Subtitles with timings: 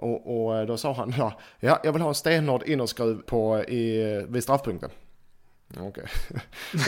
[0.00, 3.56] Och, och eh, då sa han, ja, ja, jag vill ha en stenhård innerskruv på,
[3.56, 4.90] eh, i, vid straffpunkten.
[5.78, 5.88] Okej.
[5.88, 6.04] Okay.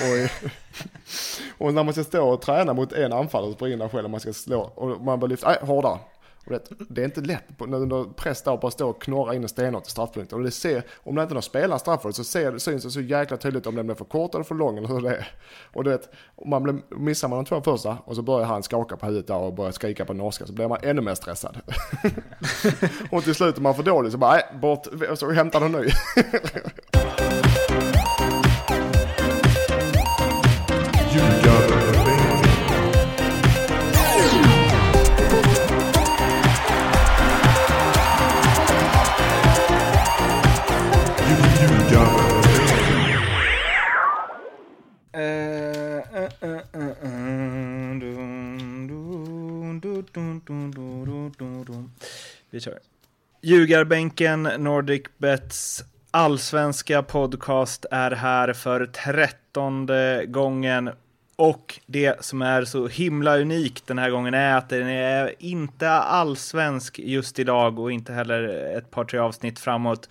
[0.11, 0.31] och, eh,
[1.59, 4.21] och, när man ska stå och träna mot en anfallare och springa själv och man
[4.21, 5.99] ska slå och man bör lyfta, nej hårdare.
[6.45, 9.43] Och det, det är inte lätt på, under press där bara stå och knorra in
[9.43, 10.39] en stenhårt i straffpunkten.
[10.39, 13.37] Och det ser, om det inte någon spelar straffpunkten så ser, syns det så jäkla
[13.37, 15.29] tydligt om den blir för kort eller för lång eller hur det är.
[15.73, 16.09] Och du vet,
[16.47, 19.37] man blir, missar man de två första och så börjar han skaka på huvudet där
[19.37, 21.61] och börjar skrika på norska så blir man ännu mer stressad.
[23.11, 25.89] och till slut om man för dålig så bara, nej, bort, så hämtar någon ny.
[52.53, 52.79] Vi kör.
[53.41, 60.91] Ljugarbänken, Nordic Bets allsvenska podcast är här för trettonde gången.
[61.37, 65.91] Och det som är så himla unikt den här gången är att den är inte
[65.91, 70.09] allsvensk just idag och inte heller ett par tre avsnitt framåt.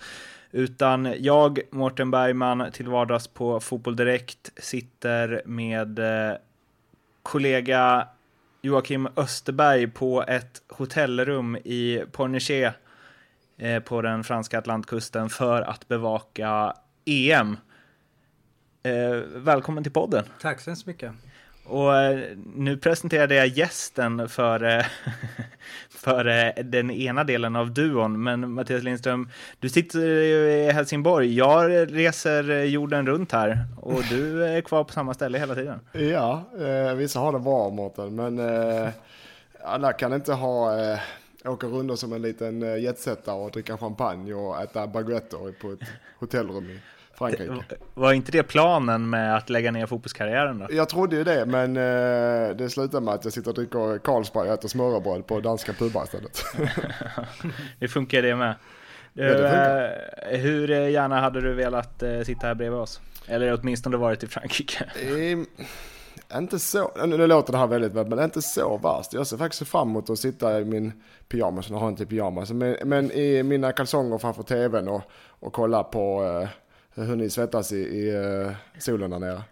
[0.50, 6.36] Utan jag, Mårten Bergman, till vardags på Fotboll Direkt sitter med eh,
[7.22, 8.08] kollega
[8.64, 12.74] Joakim Österberg på ett hotellrum i Pornichet
[13.58, 17.56] eh, på den franska Atlantkusten för att bevaka EM.
[18.82, 18.92] Eh,
[19.26, 20.24] välkommen till podden.
[20.40, 21.12] Tack så hemskt mycket.
[21.64, 22.20] Och eh,
[22.56, 24.84] nu presenterade jag gästen för, eh,
[25.90, 28.22] för eh, den ena delen av duon.
[28.22, 29.28] Men Mattias Lindström,
[29.60, 31.36] du sitter i Helsingborg.
[31.36, 35.80] Jag reser jorden runt här och du är kvar på samma ställe hela tiden.
[35.92, 38.88] Ja, eh, vissa har det bra Mårten, men eh,
[39.64, 40.98] alla kan inte ha eh,
[41.44, 46.70] åka runt som en liten jetsettare och dricka champagne och äta baguetter på ett hotellrum
[46.70, 46.80] i
[47.14, 47.78] Frankrike.
[47.94, 50.66] Var inte det planen med att lägga ner fotbollskarriären då?
[50.70, 54.48] Jag trodde ju det, men eh, det slutade med att jag sitter och dricker Carlsberg
[54.48, 56.44] och äter smörrebröd på danska pubar istället.
[57.78, 58.54] det funkar det med.
[59.12, 63.00] Du, ja, det eh, hur gärna hade du velat eh, sitta här bredvid oss?
[63.26, 64.84] Eller åtminstone varit i Frankrike?
[66.36, 69.12] Inte så, nu låter det här väldigt men inte så värst.
[69.12, 70.92] Jag ser faktiskt fram emot att sitta i min
[71.28, 75.52] pyjamas, nu har jag inte pyjamas, men, men i mina kalsonger framför tvn och, och
[75.52, 76.48] kolla på eh,
[77.04, 79.42] hur ni svettas i, i uh, solen där nere.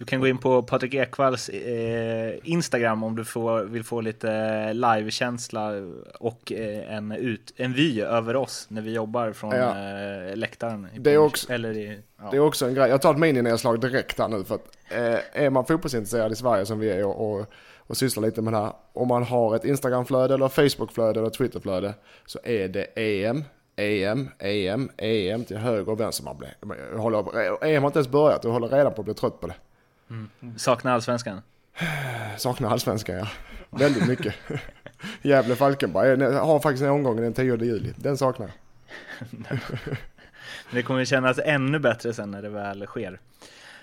[0.00, 4.72] Du kan gå in på Patrik Ekvalls eh, Instagram om du får, vill få lite
[4.72, 5.72] live-känsla
[6.18, 9.68] och eh, en, ut, en vy över oss när vi jobbar från ja.
[9.68, 10.88] eh, läktaren.
[10.98, 12.28] Det är, också, eller i, ja.
[12.30, 12.88] det är också en grej.
[12.90, 16.66] Jag tar ett mininedslag direkt här nu för att eh, är man fotbollsintresserad i Sverige
[16.66, 17.46] som vi är och, och,
[17.78, 18.72] och sysslar lite med det här.
[18.92, 21.94] Om man har ett Instagramflöde eller Facebookflöde eller Twitterflöde
[22.26, 23.44] så är det EM
[23.76, 26.24] EM, EM, EM till höger och vänster.
[26.24, 27.18] Man blir, håller,
[27.64, 29.54] EM har inte ens börjat och håller redan på att bli trött på det.
[30.10, 30.58] Mm.
[30.58, 31.42] Saknar allsvenskan?
[32.38, 33.28] Saknar allsvenskan ja.
[33.70, 34.34] Väldigt mycket.
[35.22, 37.92] Gävle-Falkenberg har faktiskt en omgång den 10 juli.
[37.96, 38.50] Den saknar
[39.28, 39.58] jag.
[40.70, 43.20] det kommer kännas ännu bättre sen när det väl sker.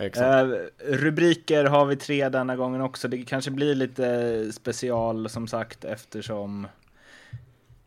[0.02, 3.08] Uh, rubriker har vi tre denna gången också.
[3.08, 6.68] Det kanske blir lite special som sagt eftersom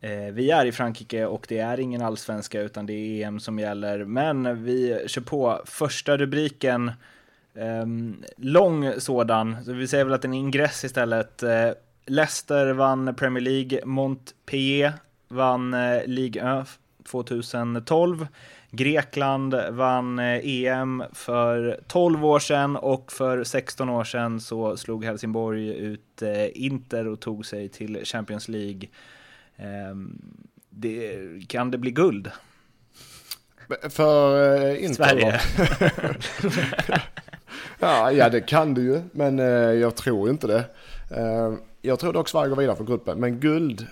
[0.00, 3.58] Eh, vi är i Frankrike och det är ingen allsvenska utan det är EM som
[3.58, 4.04] gäller.
[4.04, 6.92] Men vi kör på första rubriken.
[7.55, 7.87] Eh,
[8.37, 11.43] lång sådan, så vi säger väl att en ingress istället.
[11.43, 11.71] Eh,
[12.06, 14.93] Leicester vann Premier League, Montpellier
[15.28, 16.69] vann eh, Ligue 1
[17.05, 18.27] 2012.
[18.71, 25.69] Grekland vann EM för 12 år sedan och för 16 år sedan så slog Helsingborg
[25.69, 26.22] ut
[26.55, 28.88] Inter och tog sig till Champions League.
[29.56, 30.19] Ehm,
[30.71, 31.19] det,
[31.49, 32.31] kan det bli guld?
[33.91, 34.94] För eh, Inter?
[34.94, 35.41] Sverige?
[37.78, 40.65] ja, ja, det kan det ju, men eh, jag tror inte det.
[41.10, 43.87] Eh, jag tror dock Sverige går vidare för gruppen, men guld,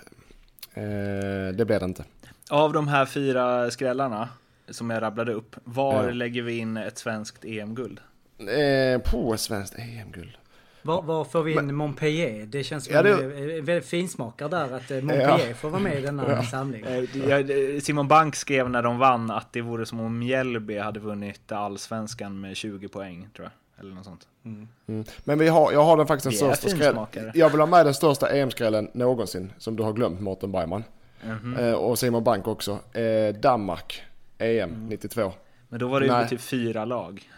[0.75, 2.05] eh, det blir det inte.
[2.51, 4.29] Av de här fyra skrällarna
[4.69, 6.11] som jag rabblade upp, var ja.
[6.11, 8.01] lägger vi in ett svenskt EM-guld?
[8.39, 10.37] Eh, på ett svenskt EM-guld?
[10.83, 12.47] Var, var får vi in Men, Montpellier?
[12.47, 13.11] Det känns som ja, det...
[13.59, 15.55] en väldigt finsmakare där att eh, Montpellier ja.
[15.55, 16.43] får vara med i denna ja.
[16.43, 16.85] samling.
[16.85, 21.53] Eh, Simon Bank skrev när de vann att det vore som om Mjällby hade vunnit
[21.53, 23.53] allsvenskan med 20 poäng tror jag.
[23.81, 24.29] Eller något sånt.
[24.45, 24.69] Mm.
[24.87, 25.05] Mm.
[25.25, 27.07] Men vi har, jag har den faktiskt den största skrällen.
[27.35, 30.85] Jag vill ha med den största EM-skrällen någonsin som du har glömt Mårten Bergman.
[31.23, 31.69] Mm -hmm.
[31.69, 32.79] eh, och Simon Bank också.
[32.93, 34.03] Eh, Danmark,
[34.39, 34.87] EM mm.
[34.89, 35.33] 92.
[35.69, 37.31] Men då var det ju typ fyra lag.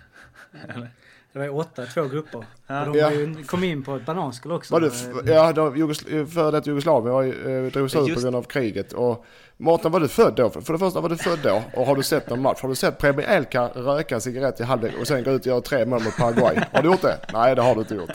[0.69, 0.89] Eller?
[1.33, 2.45] Det var ju åtta, två grupper.
[2.67, 2.81] Ja.
[2.81, 3.13] Och de ja.
[3.13, 4.75] ju, kom in på ett bananskal också.
[4.75, 8.43] Var det, ja, de, Jugosl före detta Jugoslavien var, eh, drogs ut på grund av
[8.43, 8.93] kriget.
[8.93, 9.25] Och
[9.57, 10.51] Mårten, var du född då?
[10.51, 11.63] För det första, var du född då?
[11.75, 12.63] Och har du sett någon match?
[12.63, 15.47] Har du sett Preben Elka röka en cigarett i halvlek och sen gå ut och
[15.47, 16.61] göra tre mål mot Paraguay?
[16.73, 17.19] Har du gjort det?
[17.33, 18.11] Nej, det har du inte gjort.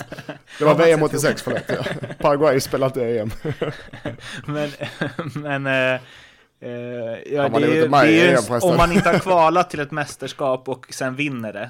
[0.60, 1.62] Det var VM 86, förlåt.
[1.68, 1.84] Ja.
[2.20, 3.32] Paraguay spelade inte EM.
[4.54, 4.72] men,
[5.36, 5.68] men...
[5.94, 6.02] Eh...
[6.64, 6.72] Uh,
[7.34, 10.88] ja, det är, det är ju, om man inte har kvalat till ett mästerskap och
[10.90, 11.70] sen vinner det,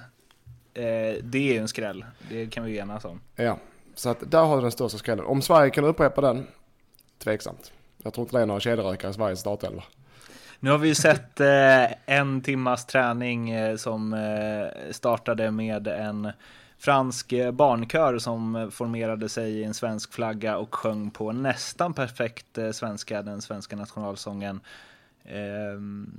[0.77, 2.05] uh, det är ju en skräll.
[2.29, 3.21] Det kan vi enas om.
[3.35, 3.57] Ja,
[3.95, 5.25] så att där har du den största skrällen.
[5.25, 6.47] Om Sverige kan upprepa den,
[7.17, 7.71] tveksamt.
[8.03, 9.83] Jag tror inte det är några kedjerökare i Sveriges startelva.
[10.59, 16.31] Nu har vi ju sett eh, en timmas träning eh, som eh, startade med en
[16.77, 22.57] fransk eh, barnkör som formerade sig i en svensk flagga och sjöng på nästan perfekt
[22.57, 24.59] eh, svenska, den svenska nationalsången.
[25.25, 26.09] Ehm,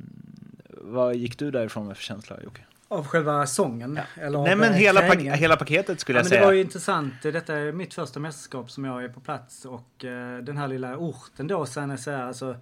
[0.69, 2.63] vad gick du därifrån med för känsla Jocke?
[2.89, 4.01] Av själva sången?
[4.17, 4.23] Ja.
[4.23, 6.41] Eller Nej men hela, pak hela paketet skulle ja, jag säga.
[6.41, 7.15] Det var ju intressant.
[7.23, 10.97] Detta är mitt första mästerskap som jag är på plats och uh, den här lilla
[10.97, 12.57] orten då, Sanesär, alltså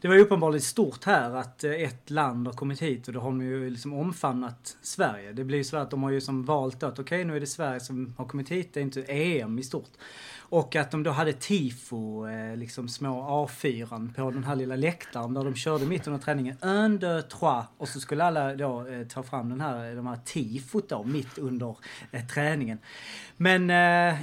[0.00, 3.20] det var ju uppenbarligen stort här att eh, ett land har kommit hit och då
[3.20, 5.32] har de ju liksom omfamnat Sverige.
[5.32, 7.40] Det blir ju så att de har ju som valt att okej okay, nu är
[7.40, 9.90] det Sverige som har kommit hit, det är inte EM i stort.
[10.50, 15.34] Och att de då hade tifo, eh, liksom små A4 på den här lilla läktaren
[15.34, 16.56] där de körde mitt under träningen.
[16.60, 17.64] Un, deux, trois.
[17.76, 21.38] Och så skulle alla då eh, ta fram den här, de här tifot då mitt
[21.38, 21.76] under
[22.34, 22.78] träningen.
[23.36, 23.62] Men,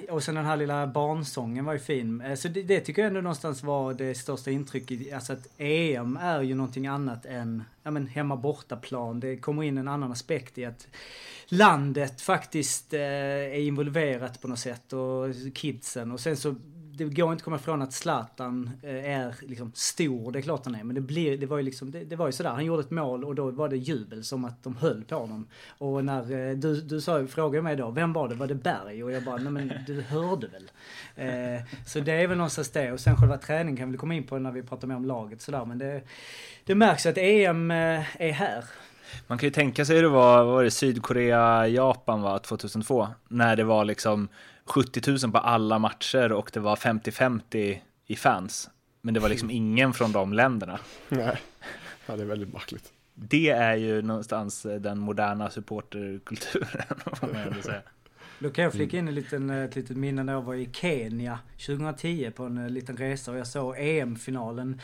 [0.10, 2.38] och sen den här lilla barnsången var ju fin.
[2.38, 5.14] Så det, det, tycker jag ändå någonstans var det största intrycket.
[5.14, 9.20] Alltså att EM är ju någonting annat än ja, men hemma bortaplan.
[9.20, 10.88] Det kommer in en annan aspekt i att
[11.48, 15.26] landet faktiskt eh, är involverat på något sätt och
[15.56, 16.56] kidsen och sen så
[16.98, 20.66] det går inte att komma ifrån att Zlatan eh, är liksom stor, det är klart
[20.66, 20.84] han är.
[20.84, 22.92] Men det, blir, det var ju liksom, det, det, var ju sådär, han gjorde ett
[22.92, 25.48] mål och då var det jubel som att de höll på honom.
[25.78, 28.36] Och när eh, du, du sa, frågade mig då, vem var det?
[28.36, 29.04] Var det Berg?
[29.04, 30.72] Och jag bara, nej men du hörde väl?
[31.16, 32.92] Eh, så det är väl någonstans det.
[32.92, 35.42] Och sen själva träningen kan vi komma in på när vi pratar mer om laget
[35.42, 35.66] sådär.
[35.66, 36.02] Men det,
[36.66, 38.66] det märks att EM eh, är här.
[39.28, 43.56] Man kan ju tänka sig hur det var, var det Sydkorea, Japan var 2002, när
[43.56, 44.28] det var liksom
[44.70, 48.70] 70 000 på alla matcher och det var 50-50 i fans.
[49.02, 50.80] Men det var liksom ingen från de länderna.
[51.10, 51.38] Nej,
[52.06, 52.94] ja, det är väldigt märkligt.
[53.14, 57.82] Det är ju någonstans den moderna supporterkulturen, får man ändå säga.
[58.40, 61.40] Då kan jag flika in en liten, ett litet minne när jag var i Kenya
[61.66, 64.82] 2010 på en liten resa och jag såg EM-finalen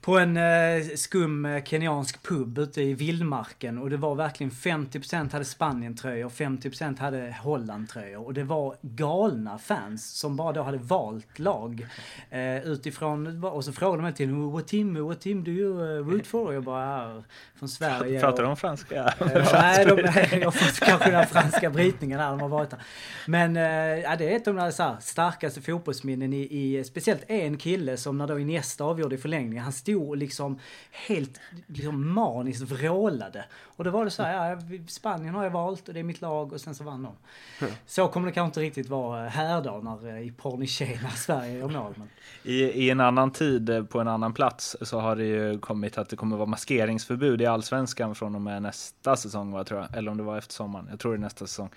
[0.00, 5.32] på en eh, skum eh, kenyansk pub ute i vildmarken och det var verkligen 50%
[5.32, 11.38] hade Spanien-tröjor, 50% hade Holland-tröjor och det var galna fans som bara då hade valt
[11.38, 11.86] lag
[12.30, 16.26] eh, utifrån och så frågade de mig till What team, what team do you root
[16.26, 16.46] for?
[16.46, 17.22] Och jag bara,
[17.54, 18.20] från Sverige.
[18.20, 19.14] Pratar de franska?
[19.20, 19.96] Eh, nej, de,
[20.40, 22.80] jag får kanske den franska brytningen där, de har varit där.
[23.26, 23.62] Men eh,
[24.02, 28.18] ja, det är ett av de så starkaste fotbollsminnen i, i, speciellt en kille som
[28.18, 30.58] när då Iniesta avgjorde i förlängningen, han stod liksom
[30.90, 33.44] helt liksom maniskt vrålade.
[33.62, 34.58] Och då var det så här, ja,
[34.88, 37.12] Spanien har jag valt och det är mitt lag och sen så vann de.
[37.60, 37.74] Mm.
[37.86, 41.58] Så kommer det kanske inte riktigt vara här då när eh, i Pornichet när Sverige
[41.58, 41.94] gör mål.
[41.96, 42.08] Men...
[42.42, 45.98] I, I en annan tid eh, på en annan plats så har det ju kommit
[45.98, 49.96] att det kommer vara maskeringsförbud i allsvenskan från och med nästa säsong, va, tror jag.
[49.96, 50.86] Eller om det var efter sommaren.
[50.90, 51.70] Jag tror det är nästa säsong.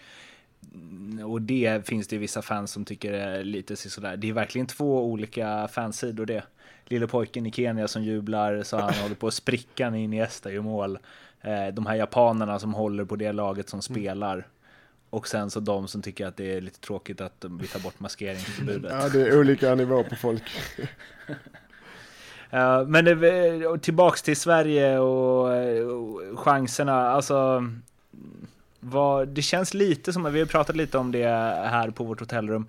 [1.25, 4.17] Och det finns det vissa fans som tycker är lite sådär.
[4.17, 6.43] Det är verkligen två olika fansidor det.
[6.85, 10.61] Lille pojken i Kenya som jublar så han håller på att spricka när Iniesta gör
[10.61, 10.99] mål.
[11.41, 14.47] Eh, de här japanerna som håller på det laget som spelar.
[15.09, 17.99] Och sen så de som tycker att det är lite tråkigt att vi tar bort
[17.99, 18.91] maskeringsförbudet.
[18.91, 20.43] Ja, det är olika nivåer på folk.
[22.87, 25.49] Men tillbaks till Sverige och
[26.37, 27.09] chanserna.
[27.09, 27.69] Alltså,
[28.85, 31.27] vad, det känns lite som, vi har pratat lite om det
[31.69, 32.67] här på vårt hotellrum,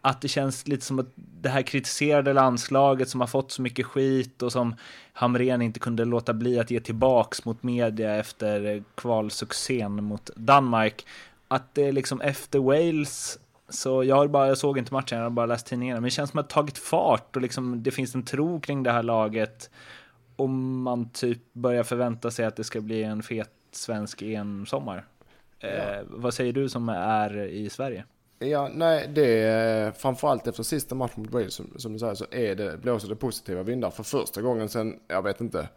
[0.00, 3.86] att det känns lite som att det här kritiserade landslaget som har fått så mycket
[3.86, 4.74] skit och som
[5.12, 11.06] Hamrén inte kunde låta bli att ge tillbaks mot media efter kvalsuccén mot Danmark.
[11.48, 13.38] Att det liksom efter Wales
[13.68, 16.00] så jag, har bara, jag såg inte matchen, jag har bara läst tidningarna.
[16.00, 18.60] Men det känns som att det har tagit fart och liksom, det finns en tro
[18.60, 19.70] kring det här laget.
[20.36, 25.04] Och man typ börjar förvänta sig att det ska bli en fet svensk EM-sommar.
[25.60, 25.68] Ja.
[25.68, 28.04] Eh, vad säger du som är i Sverige?
[28.38, 32.26] Ja, nej, det är framförallt efter sista matchen mot Wales som, som du säger så
[32.30, 35.68] är det, blåser det positiva vindar för första gången sen, jag vet inte,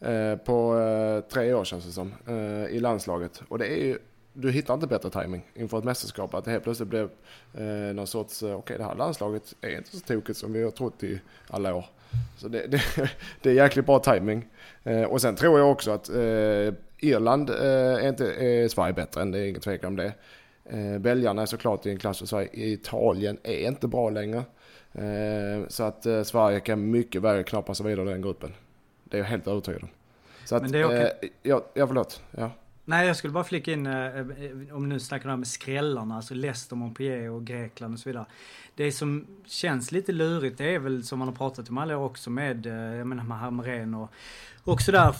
[0.00, 3.42] eh, på eh, tre år känns det som, eh, i landslaget.
[3.48, 3.98] Och det är ju,
[4.32, 6.34] du hittar inte bättre timing inför ett mästerskap.
[6.34, 7.10] Att det helt plötsligt blev
[7.54, 10.62] eh, någon sorts, eh, okej okay, det här landslaget är inte så tokigt som vi
[10.62, 11.84] har trott i alla år.
[12.38, 12.82] Så det, det,
[13.42, 14.48] det är jäkligt bra timing.
[14.84, 17.56] Eh, och sen tror jag också att eh, Irland eh,
[18.04, 20.12] är inte är Sverige bättre än, det är ingen tvekan om det.
[20.64, 22.48] Eh, belgarna är såklart i en klass för Sverige.
[22.52, 24.44] Italien är inte bra längre.
[24.92, 28.52] Eh, så att eh, Sverige kan mycket väl knappa sig vidare i den gruppen.
[29.04, 29.88] Det är jag helt övertygad om.
[30.44, 31.00] Så att, Men det är okay.
[31.00, 32.22] eh, ja, ja, förlåt.
[32.30, 32.50] Ja.
[32.90, 34.26] Nej, jag skulle bara flika in, eh,
[34.72, 38.26] om nu snackar om med skrällarna, alltså Leicester, Montpellier och Grekland och så vidare.
[38.74, 42.04] Det som känns lite lurigt, det är väl som man har pratat om alla år
[42.04, 44.10] också med, eh, jag menar med Hamrén och
[44.64, 45.12] också där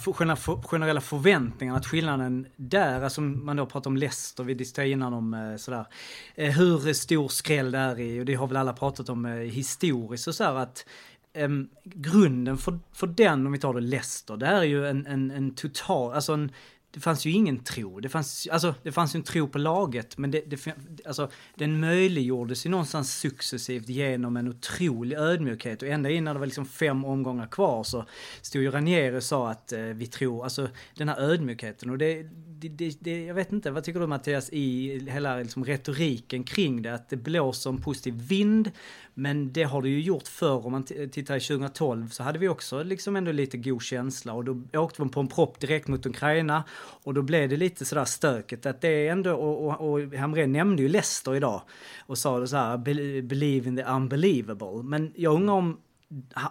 [0.63, 5.35] generella förväntningarna, att skillnaden där, alltså man då pratar om Leicester, vi diskuterade innan om
[5.35, 5.87] eh, sådär,
[6.35, 10.35] hur stor skräll det är i, och det har väl alla pratat om historiskt och
[10.35, 10.87] sådär att
[11.35, 15.31] Um, grunden för, för den, om vi tar det Leicester, det är ju en, en,
[15.31, 16.51] en total, alltså en,
[16.93, 18.01] det fanns ju ingen tro.
[18.01, 20.75] Det fanns, alltså, det fanns ju en tro på laget, men det, det,
[21.07, 25.83] alltså, den möjliggjordes ju någonstans successivt genom en otrolig ödmjukhet.
[25.83, 28.05] Och ända innan det var liksom fem omgångar kvar så
[28.43, 32.23] stod ju Ranieri och sa att eh, vi tror, alltså den här ödmjukheten och det,
[32.61, 36.95] det, det, jag vet inte, vad tycker du Mattias i hela liksom, retoriken kring det?
[36.95, 38.71] Att det blåser en positiv vind,
[39.15, 40.67] men det har det ju gjort förr.
[40.67, 44.45] Om man tittar i 2012 så hade vi också liksom ändå lite god känsla och
[44.45, 48.05] då åkte man på en propp direkt mot Ukraina och då blev det lite sådär
[48.05, 51.63] stökigt att det är ändå, och, och, och Hamrén nämnde ju Leicester idag
[52.07, 52.77] och sa det så här,
[53.23, 54.83] believe in the unbelievable.
[54.83, 55.79] Men jag undrar om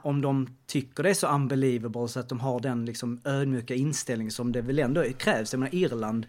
[0.03, 4.31] om de tycker det är så unbelievable så att de har den liksom ödmjuka inställning
[4.31, 5.53] som det väl ändå krävs.
[5.53, 6.25] Jag menar Irland,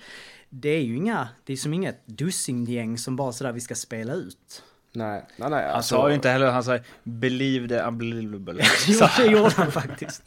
[0.49, 4.15] det är ju inga, det är som inget dussingäng som bara sådär vi ska spela
[4.15, 4.63] ut.
[4.93, 5.65] Nej, nej, nej.
[5.65, 5.95] Han alltså...
[5.95, 8.65] sa ju inte heller, han sa believe the unbelievable.
[8.89, 10.23] jo, det gjorde han faktiskt.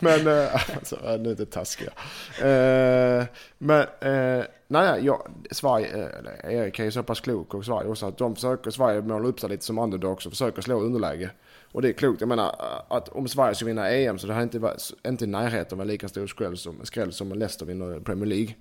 [0.00, 1.90] men, äh, alltså, nu är det taskiga.
[1.90, 3.24] Uh,
[3.58, 8.06] men, uh, nej, ja, Sverige, uh, Erik är ju så pass klok och Sverige också
[8.06, 11.30] att de försöker, Sverige måla upp sig lite som underdogs och försöker slå underläge.
[11.72, 12.20] Och det är klokt.
[12.20, 12.54] Jag menar
[12.88, 15.82] att om Sverige ska vinna EM så det har inte, varit, inte i närheten av
[15.82, 18.54] en lika stor skräll som, skräll som Leicester vinner Premier League.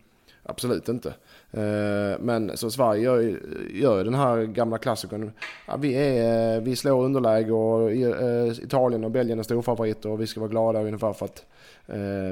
[0.49, 1.09] Absolut inte.
[1.51, 3.39] Eh, men så Sverige gör,
[3.73, 5.31] gör den här gamla klassikern.
[5.67, 10.21] Ja, vi, är, eh, vi slår underläge och eh, Italien och Belgien är storfavoriter och
[10.21, 11.45] vi ska vara glada ungefär för att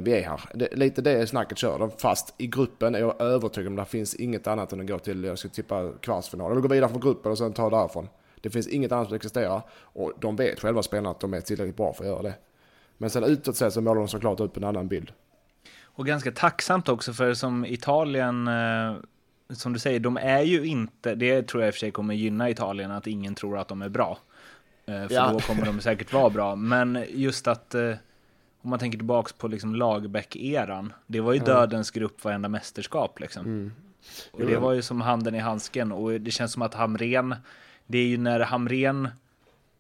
[0.04, 0.42] vi är här.
[0.54, 1.92] Det, lite det snacket kör de.
[1.92, 5.00] Fast i gruppen är jag övertygad om att det finns inget annat än att gå
[5.00, 6.52] till, jag ska tippa kvartsfinal.
[6.52, 8.10] Eller gå vidare från gruppen och sen ta därifrån.
[8.42, 11.78] Det finns inget annat som existerar och de vet själva spelarna att de är tillräckligt
[11.78, 12.34] bra för att göra det.
[12.98, 15.12] Men sen utåt sett så målar de såklart upp en annan bild.
[15.96, 18.96] Och ganska tacksamt också för som Italien, eh,
[19.50, 22.14] som du säger, de är ju inte, det tror jag i och för sig kommer
[22.14, 24.18] gynna Italien, att ingen tror att de är bra.
[24.86, 25.32] Eh, för ja.
[25.32, 26.56] då kommer de säkert vara bra.
[26.56, 27.94] Men just att, eh,
[28.62, 31.46] om man tänker tillbaks på liksom Lagerbäck-eran, det var ju ja.
[31.46, 33.46] dödens grupp varenda mästerskap liksom.
[33.46, 33.72] Mm.
[34.32, 37.36] Och det var ju som handen i handsken och det känns som att Hamren,
[37.88, 39.10] det är ju när Hamren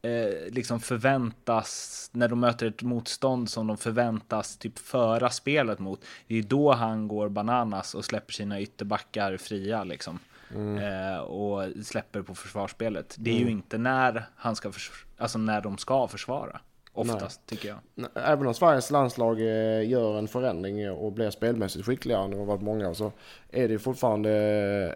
[0.05, 6.05] eh, liksom förväntas, när de möter ett motstånd som de förväntas typ föra spelet mot,
[6.27, 10.19] det är då han går bananas och släpper sina ytterbackar fria liksom.
[10.55, 10.77] Mm.
[10.77, 13.15] Eh, och släpper på försvarsspelet.
[13.19, 13.47] Det är mm.
[13.47, 14.71] ju inte när han ska,
[15.17, 16.59] alltså när de ska försvara.
[16.95, 17.57] Oftast, Nej.
[17.57, 18.07] tycker jag.
[18.13, 22.45] Även om Sveriges landslag eh, gör en förändring och blir spelmässigt skickligare än det har
[22.45, 23.11] varit många så
[23.51, 24.31] är det fortfarande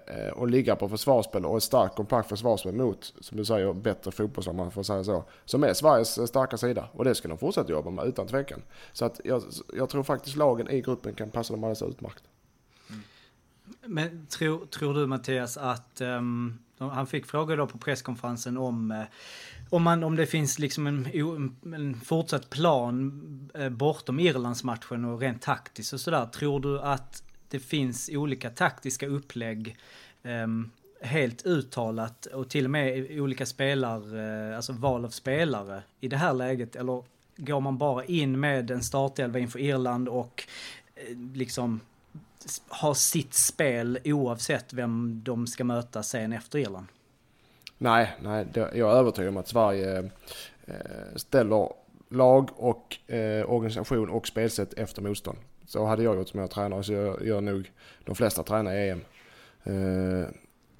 [0.07, 4.11] eh, att ligga på försvarsspel och ett starkt kompakt försvarsspel mot, som du säger, bättre
[4.11, 5.23] fotboll om man får säga så.
[5.45, 8.61] Som är Sveriges eh, starka sida och det ska de fortsätta jobba med utan tvekan.
[8.93, 12.23] Så att jag, jag tror faktiskt lagen i gruppen kan passa dem alldeles utmärkt.
[12.89, 13.03] Mm.
[13.85, 19.03] Men tror, tror du Mattias att um, han fick frågor då på presskonferensen om uh,
[19.69, 21.07] om, man, om det finns liksom en,
[21.63, 26.25] en fortsatt plan eh, bortom Irlandsmatchen och rent taktiskt och sådär.
[26.25, 29.77] Tror du att det finns olika taktiska upplägg
[30.23, 30.71] um,
[31.01, 36.17] helt uttalat och till och med olika spelare, eh, alltså val av spelare i det
[36.17, 36.75] här läget?
[36.75, 37.03] Eller
[37.37, 40.43] går man bara in med en startelva inför Irland och
[40.95, 41.79] eh, liksom
[42.67, 46.87] har sitt spel oavsett vem de ska möta sen efter Irland?
[47.81, 50.09] Nej, nej, jag är övertygad om att Sverige
[50.65, 51.69] eh, ställer
[52.09, 55.37] lag och eh, organisation och spelsätt efter motstånd.
[55.65, 57.71] Så hade jag gjort som jag tränare, så jag gör nog
[58.05, 59.01] de flesta tränare i EM.
[59.63, 60.21] Eh,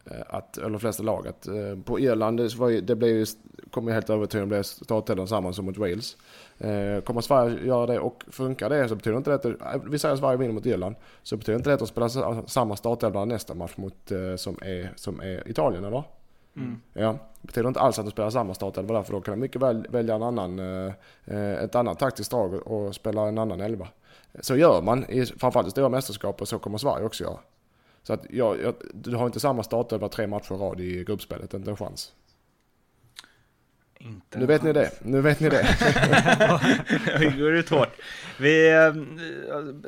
[0.05, 1.27] eh, att, eller de flesta lag.
[1.27, 3.25] Att, eh, på Irland, det, var, det blev,
[3.71, 6.17] kommer jag helt övertygad om, blev startelvan samma som mot Wales.
[6.57, 10.13] Eh, kommer Sverige göra det och funkar det så betyder inte det att, vi säger
[10.13, 13.53] att Sverige vinner mot Irland, så betyder inte det att de spelar samma startelva nästa
[13.53, 16.03] match mot, som, är, som är Italien eller?
[16.55, 16.81] Mm.
[16.93, 19.39] Ja, det betyder inte alls att de spelar samma startelva där för då kan de
[19.39, 20.93] mycket väl välja en annan, eh,
[21.25, 23.87] eh ett annat taktiskt drag och spela en annan elva.
[24.39, 27.39] Så gör man, i, framförallt i stora mästerskap och så kommer Sverige också göra.
[28.03, 31.53] Så att jag, jag, du har inte samma startelva tre matcher i rad i gruppspelet,
[31.53, 32.13] inte en chans.
[34.03, 35.67] Inte nu vet ni det, nu vet ni det.
[37.19, 37.95] Vi går ut hårt.
[38.39, 38.93] Vi äh,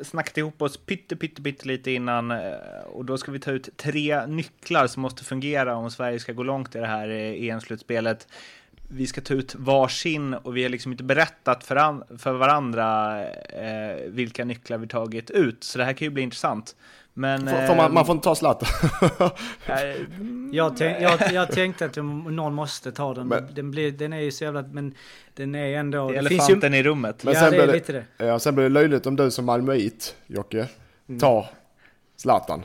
[0.02, 2.52] snackade ihop oss pytte, pytte, pytte lite innan äh,
[2.92, 6.42] och då ska vi ta ut tre nycklar som måste fungera om Sverige ska gå
[6.42, 8.28] långt i det här EM-slutspelet.
[8.88, 11.76] Vi ska ta ut varsin och vi har liksom inte berättat för,
[12.18, 13.20] för varandra
[14.06, 16.76] vilka nycklar vi tagit ut, så det här kan ju bli intressant.
[17.14, 18.68] Men, får, får man, man får inte ta Zlatan.
[20.52, 23.28] jag, tänk, jag, jag tänkte att någon måste ta den.
[23.28, 24.62] Men, den, blir, den är ju så jävla...
[24.62, 24.94] Men
[25.34, 26.08] den är ändå...
[26.08, 27.24] Det är elefanten ju, i rummet.
[27.24, 28.26] Men ja, sen det är det, lite det.
[28.26, 30.68] Ja, sen blir det löjligt om du som malmöit, Jocke,
[31.08, 31.20] mm.
[31.20, 31.46] tar
[32.16, 32.62] Zlatan.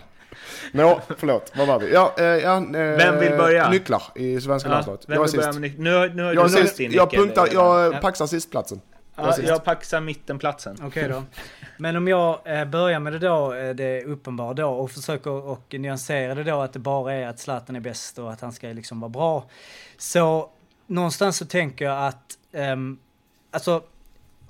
[0.72, 1.94] Nå, förlåt, vad var vi?
[1.94, 3.70] Ja, eh, ja, eh, Vem vill börja?
[3.70, 5.06] Nycklar i svenska ja, landslaget.
[5.08, 5.60] Jag är sist.
[5.78, 6.80] Nu, nu har jag du sist.
[6.80, 8.00] Jag, punktar, jag ja.
[8.00, 8.82] paxar sistplatsen.
[9.18, 10.74] Ja, jag paxar mittenplatsen.
[10.74, 11.24] Okej okay då.
[11.78, 15.76] Men om jag eh, börjar med det då, eh, det uppenbara då, och försöker och
[15.80, 18.68] nyansera det då att det bara är att Zlatan är bäst och att han ska
[18.68, 19.50] liksom vara bra.
[19.98, 20.50] Så
[20.88, 23.00] någonstans så tänker jag att, um,
[23.52, 23.84] alltså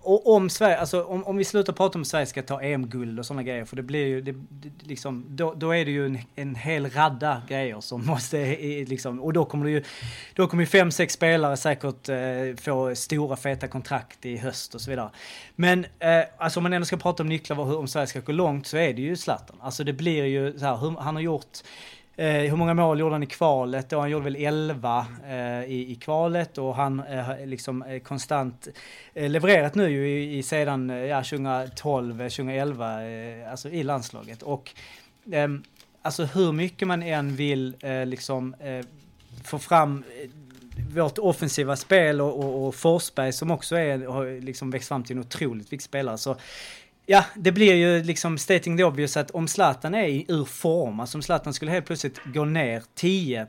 [0.07, 3.25] och om Sverige, alltså om, om vi slutar prata om Sverige ska ta EM-guld och
[3.25, 6.19] sådana grejer, för det blir ju, det, det, liksom, då, då är det ju en,
[6.35, 9.83] en hel radda grejer som måste, liksom, och då kommer det ju,
[10.33, 12.17] då kommer ju fem, sex spelare säkert eh,
[12.61, 15.09] få stora feta kontrakt i höst och så vidare.
[15.55, 18.67] Men eh, alltså om man ändå ska prata om nycklar om Sverige ska gå långt
[18.67, 19.57] så är det ju Zlatan.
[19.61, 21.57] Alltså det blir ju så här, hur, han har gjort
[22.19, 23.89] Eh, hur många mål gjorde han i kvalet?
[23.89, 28.67] Då han gjorde väl 11 eh, i, i kvalet och han eh, liksom eh, konstant
[29.13, 33.83] eh, levererat nu ju i, i sedan eh, ja, 2012, 2011, eh, eh, alltså i
[33.83, 34.43] landslaget.
[34.43, 34.71] Och
[35.31, 35.63] ehm,
[36.01, 38.55] alltså hur mycket man än vill liksom
[39.43, 40.03] få fram
[40.95, 45.15] vårt offensiva spel och, och, och Forsberg som också är, har liksom växt fram till
[45.15, 46.17] en otroligt viktig spelare.
[46.17, 46.35] Så
[47.09, 51.17] Ja, det blir ju liksom stating the obvious att om Zlatan är ur form, alltså
[51.17, 53.47] om Zlatan skulle helt plötsligt gå ner 10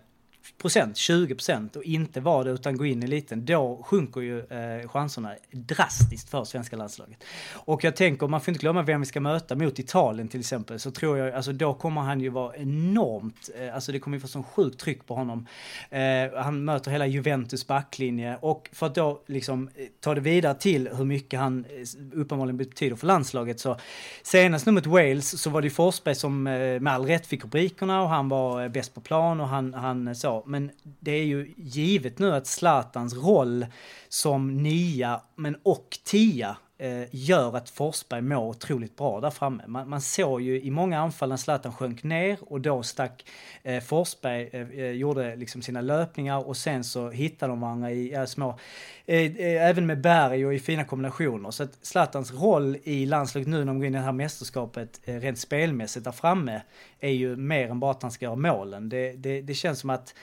[0.58, 4.38] procent, 20 procent och inte vara det utan gå in i liten, då sjunker ju
[4.38, 7.24] eh, chanserna drastiskt för svenska landslaget.
[7.52, 10.78] Och jag tänker, man får inte glömma vem vi ska möta mot Italien till exempel,
[10.80, 14.20] så tror jag, alltså då kommer han ju vara enormt, eh, alltså det kommer ju
[14.20, 15.46] få sån sjukt tryck på honom.
[15.90, 16.00] Eh,
[16.36, 20.88] han möter hela Juventus backlinje och för att då liksom eh, ta det vidare till
[20.88, 23.76] hur mycket han eh, uppenbarligen betyder för landslaget så
[24.22, 27.44] senast nu mot Wales så var det ju Forsberg som eh, med all rätt fick
[27.44, 31.24] rubrikerna och han var eh, bäst på plan och han, han så men det är
[31.24, 33.66] ju givet nu att Zlatans roll
[34.08, 39.62] som nia, men och tia Eh, gör att Forsberg mår otroligt bra där framme.
[39.66, 43.24] Man, man såg ju i många anfall när Zlatan sjönk ner och då stack
[43.62, 48.14] eh, Forsberg, eh, eh, gjorde liksom sina löpningar och sen så hittade de varandra i
[48.14, 48.58] eh, små,
[49.06, 51.50] eh, eh, även med Berg och i fina kombinationer.
[51.50, 55.00] Så att Zlatans roll i landslaget nu när de går in i det här mästerskapet
[55.04, 56.62] eh, rent spelmässigt där framme
[57.00, 58.88] är ju mer än bara att han ska göra målen.
[58.88, 60.14] Det, det, det känns som att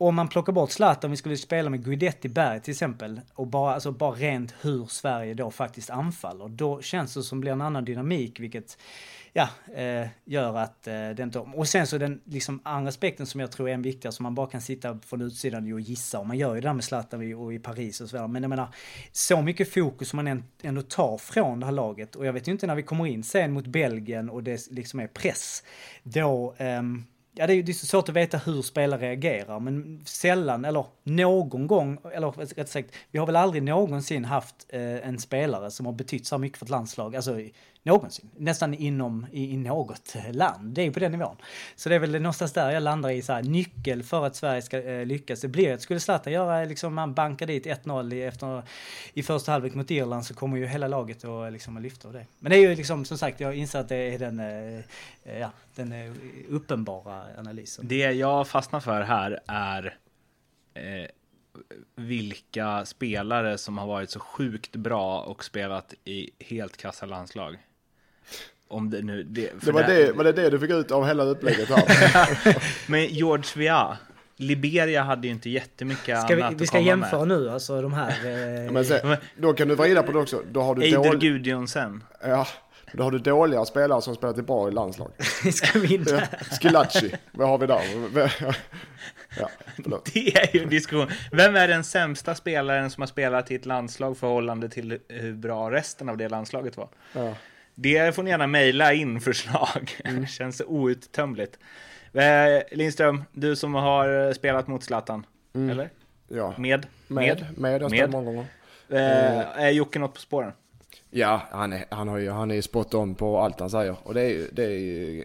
[0.00, 3.46] om man plockar bort Zlatan, om vi skulle spela med Guidetti Berg till exempel, och
[3.46, 7.52] bara, alltså bara rent hur Sverige då faktiskt anfaller, då känns det som det blir
[7.52, 8.78] en annan dynamik, vilket
[9.32, 11.38] ja, eh, gör att eh, det inte...
[11.38, 14.34] Och sen så den liksom andra aspekten som jag tror är en viktigare, som man
[14.34, 17.34] bara kan sitta från utsidan och gissa, och man gör ju det där med Zlatan
[17.34, 18.28] och i Paris och så vidare.
[18.28, 18.68] Men jag menar,
[19.12, 22.52] så mycket fokus som man ändå tar från det här laget, och jag vet ju
[22.52, 25.62] inte när vi kommer in sen mot Belgien och det liksom är press,
[26.02, 26.82] då eh,
[27.40, 30.84] Ja, det är, det är så svårt att veta hur spelare reagerar, men sällan, eller
[31.02, 35.86] någon gång, eller rätt sagt, vi har väl aldrig någonsin haft eh, en spelare som
[35.86, 37.40] har betytt så mycket för ett landslag, alltså
[37.82, 40.74] någonsin, nästan inom, i, i något land.
[40.74, 41.36] Det är på den nivån.
[41.76, 44.62] Så det är väl någonstans där jag landar i så här, nyckel för att Sverige
[44.62, 45.40] ska eh, lyckas.
[45.40, 48.62] Det blir att skulle Zlatan göra, liksom, man bankar dit 1-0 i, efter,
[49.12, 52.14] i första halvlek mot Irland så kommer ju hela laget att eh, liksom, lyfta av
[52.14, 52.26] det.
[52.38, 55.50] Men det är ju liksom, som sagt, jag inser att det är den, eh, ja,
[55.74, 56.12] den eh,
[56.48, 57.88] uppenbara analysen.
[57.88, 59.96] Det jag fastnar för här är
[60.74, 61.10] eh,
[61.94, 67.58] vilka spelare som har varit så sjukt bra och spelat i helt kassa landslag.
[68.68, 69.22] Om det nu...
[69.22, 72.56] Det, det var, det, var det det du fick ut av hela upplägget här?
[72.90, 73.98] Men George Via,
[74.36, 77.40] Liberia hade ju inte jättemycket ska annat vi, vi ska jämföra med.
[77.40, 78.10] nu, alltså de här...
[78.66, 78.72] Eh...
[78.72, 80.42] Men se, då kan du vrida på det också.
[80.52, 81.20] Då har du Eider dålig...
[81.20, 82.04] Gudjonsen.
[82.22, 82.46] Ja,
[82.92, 85.10] då har du dåliga spelare som spelat bra i landslag.
[85.52, 86.28] ska vi in där?
[86.60, 87.82] Skilacci, vad har vi där?
[89.38, 89.50] Ja,
[90.12, 91.10] det är ju en diskussion.
[91.32, 95.70] Vem är den sämsta spelaren som har spelat i ett landslag förhållande till hur bra
[95.70, 96.88] resten av det landslaget var?
[97.12, 97.34] Ja.
[97.74, 99.90] Det får ni gärna mejla in förslag.
[100.04, 100.26] Mm.
[100.26, 101.58] Känns outtömligt.
[102.12, 105.70] Eh, Lindström, du som har spelat mot Zlatan, mm.
[105.70, 105.90] eller?
[106.28, 106.54] Ja.
[106.58, 106.86] Med?
[107.06, 108.10] Med, med, jag med.
[108.10, 108.46] många gånger.
[108.88, 110.52] Eh, är Jocke något på spåren?
[111.10, 113.96] Ja, han är, han, har ju, han är spot on på allt han säger.
[114.02, 115.24] Och det är, det är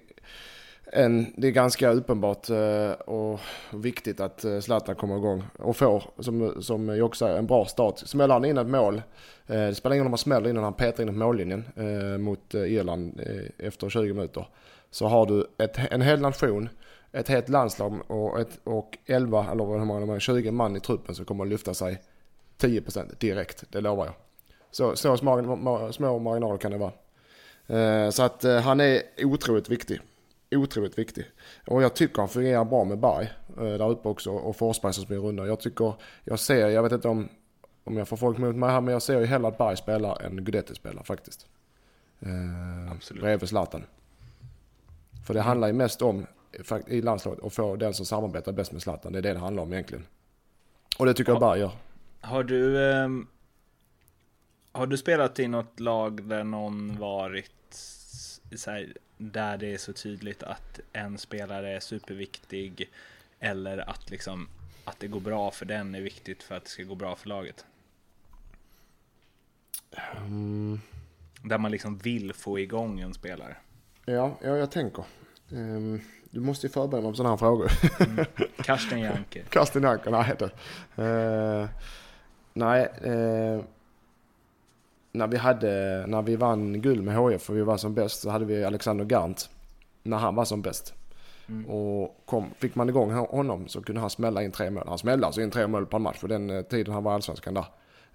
[0.91, 3.39] en, det är ganska uppenbart eh, och
[3.73, 7.97] viktigt att eh, Zlatan kommer igång och får, som, som också säger, en bra start.
[7.97, 8.95] Smäller han in ett mål,
[9.47, 12.17] eh, det spelar ingen roll om han smäller innan han petar in ett mållinjen eh,
[12.17, 13.21] mot eh, Irland
[13.57, 14.47] efter 20 minuter.
[14.91, 16.69] Så har du ett, en hel nation,
[17.11, 20.79] ett helt landslag och, ett, och 11, eller hur många de är, 20 man i
[20.79, 22.01] truppen som kommer att lyfta sig
[22.59, 24.15] 10% direkt, det lovar jag.
[24.71, 28.11] Så, så små, små marginaler kan det vara.
[28.11, 30.01] Så att han är otroligt viktig
[30.51, 31.25] otroligt viktig.
[31.67, 35.03] Och jag tycker han fungerar bra med Berg eh, där uppe också och Forsberg som
[35.03, 35.47] springer runda.
[35.47, 37.29] Jag tycker, jag ser, jag vet inte om,
[37.83, 40.21] om jag får folk mot mig här, men jag ser ju hellre att Berg spelar
[40.21, 41.47] än Guidetti spelar faktiskt.
[42.19, 43.23] Eh, Absolut.
[43.23, 43.83] Bredvid Zlatan.
[45.25, 46.25] För det handlar ju mest om
[46.87, 49.13] i landslaget att få den som samarbetar bäst med Zlatan.
[49.13, 50.05] Det är det det handlar om egentligen.
[50.97, 51.71] Och det tycker har, jag Berg gör.
[52.21, 53.09] Har du, eh,
[54.71, 57.51] har du spelat i något lag där någon varit
[58.67, 62.89] här, där det är så tydligt att en spelare är superviktig
[63.39, 64.47] eller att liksom
[64.85, 67.29] att det går bra för den är viktigt för att det ska gå bra för
[67.29, 67.65] laget.
[70.17, 70.79] Mm.
[71.43, 73.55] Där man liksom vill få igång en spelare.
[74.05, 75.03] Ja, ja jag tänker.
[75.49, 77.71] Um, du måste ju förbereda mig på sådana här frågor.
[77.99, 78.25] mm.
[78.57, 79.43] Karsten Janke.
[79.49, 80.51] Karsten Janke, nej det.
[81.03, 81.69] Uh,
[82.53, 83.63] nej, uh,
[85.17, 88.29] när vi, hade, när vi vann guld med HF för vi var som bäst så
[88.29, 89.49] hade vi Alexander Gant
[90.03, 90.93] när han var som bäst.
[91.49, 91.65] Mm.
[91.65, 94.83] Och kom, fick man igång honom så kunde han smälla in tre mål.
[94.87, 97.13] Han smällde alltså in tre mål på en match på den eh, tiden han var
[97.13, 97.65] allsvenskan där.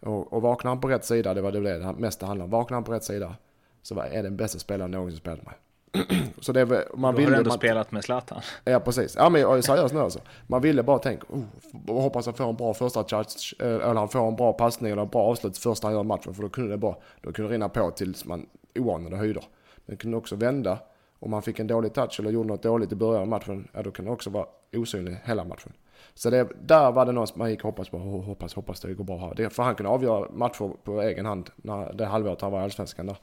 [0.00, 2.50] Och, och vaknade han på rätt sida, det var det det mesta handlade om.
[2.50, 3.36] Vaknade han på rätt sida
[3.82, 5.54] så var, är den bästa spelaren någonsin spelat med.
[6.40, 7.26] så det var, man ville...
[7.26, 8.40] Du har ändå man, spelat med Zlatan.
[8.64, 9.16] Ja, precis.
[9.18, 10.20] Ja, men seriöst nu alltså.
[10.46, 14.08] Man ville bara tänka, oh, hoppas han får en bra första touch, eh, eller han
[14.08, 16.34] får en bra passning eller en bra avslut första han gör matchen.
[16.34, 18.46] För då kunde det bara, då kunde det rinna på tills man
[18.78, 19.44] oanade höjder.
[19.86, 20.78] Men det kunde också vända.
[21.18, 23.82] Om man fick en dålig touch eller gjorde något dåligt i början av matchen, ja
[23.82, 25.72] då kunde det också vara osynlig hela matchen.
[26.14, 28.94] Så det, där var det någon som man gick och hoppas på, hoppas, hoppas det
[28.94, 29.34] går bra här.
[29.34, 32.62] Det, för han kunde avgöra matcher på egen hand när det halvåret han var i
[32.62, 33.16] Allsvenskan där.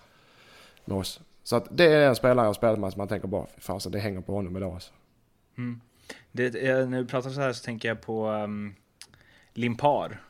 [0.85, 1.21] Med oss.
[1.47, 3.99] Så att det är en spelare jag spelat med som man tänker bara, fasen det
[3.99, 4.91] hänger på honom idag alltså.
[5.57, 5.81] Mm.
[6.31, 6.53] Det,
[6.89, 8.75] när du pratar så här så tänker jag på um,
[9.53, 10.21] Limpar.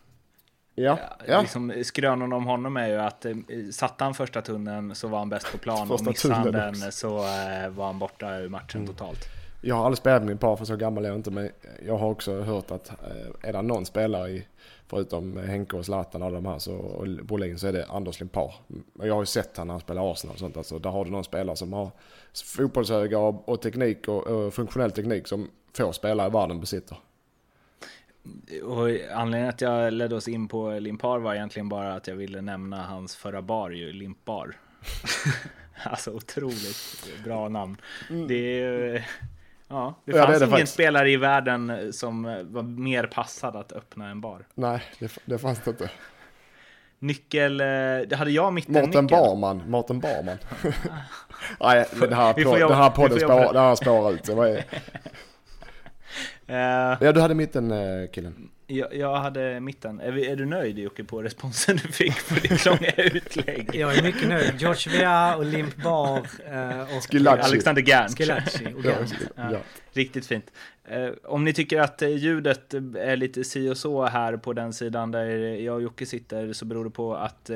[0.75, 1.41] Ja, ja.
[1.41, 3.35] Liksom, skrönan om honom är ju att eh,
[3.71, 7.17] satte han första tunneln så var han bäst på plan och missade han den så
[7.17, 8.93] eh, var han borta ur matchen mm.
[8.93, 9.19] totalt.
[9.61, 11.51] Jag har aldrig spelat med Limpar för så gammal är jag inte men
[11.85, 14.47] jag har också hört att eh, är det någon spelare i
[14.87, 18.55] förutom Henke och Zlatan och de här så, och Brolin så är det Anders Limpar.
[18.93, 20.57] Jag har ju sett han när han spelar Arsenal och sånt.
[20.57, 21.91] Alltså, där har du någon spelare som har
[22.45, 26.97] fotbollsöga och, och teknik och, och, funktionell teknik som få spelare i världen besitter.
[28.63, 32.41] Och anledningen att jag ledde oss in på Limpar var egentligen bara att jag ville
[32.41, 34.55] nämna hans förra bar ju, Limpar.
[35.83, 37.77] alltså otroligt bra namn.
[38.09, 38.27] Mm.
[38.27, 39.07] Det är
[39.69, 40.73] Ja, det fanns ja, det ingen faktiskt.
[40.73, 44.45] spelare i världen som var mer passad att öppna en bar.
[44.55, 45.89] Nej, det, det fanns det inte.
[46.99, 47.65] Nyckel, eh,
[48.07, 50.37] det hade jag mitt Mårten Barman, Mårten Barman.
[51.59, 54.23] Nej, det här, på, det här podden spår, spårar ut.
[54.23, 54.57] Det var, uh,
[57.05, 57.73] ja, du hade mitten
[58.11, 58.49] killen.
[58.69, 59.99] Jag, jag hade mitten.
[59.99, 63.69] Är, vi, är, du nöjd Jocke på responsen du fick på ditt långa utlägg?
[63.73, 64.53] Jag är mycket nöjd.
[64.57, 66.17] George Weah och Limp Bar
[66.51, 67.49] eh, och Skilacci.
[67.49, 68.17] Alexander Gant.
[68.17, 69.15] Skilacci och Gant.
[69.35, 69.59] Ja, ja.
[69.91, 70.51] Riktigt fint.
[70.85, 74.73] Eh, om ni tycker att eh, ljudet är lite si och så här på den
[74.73, 75.25] sidan där
[75.55, 77.49] jag och Jocke sitter så beror det på att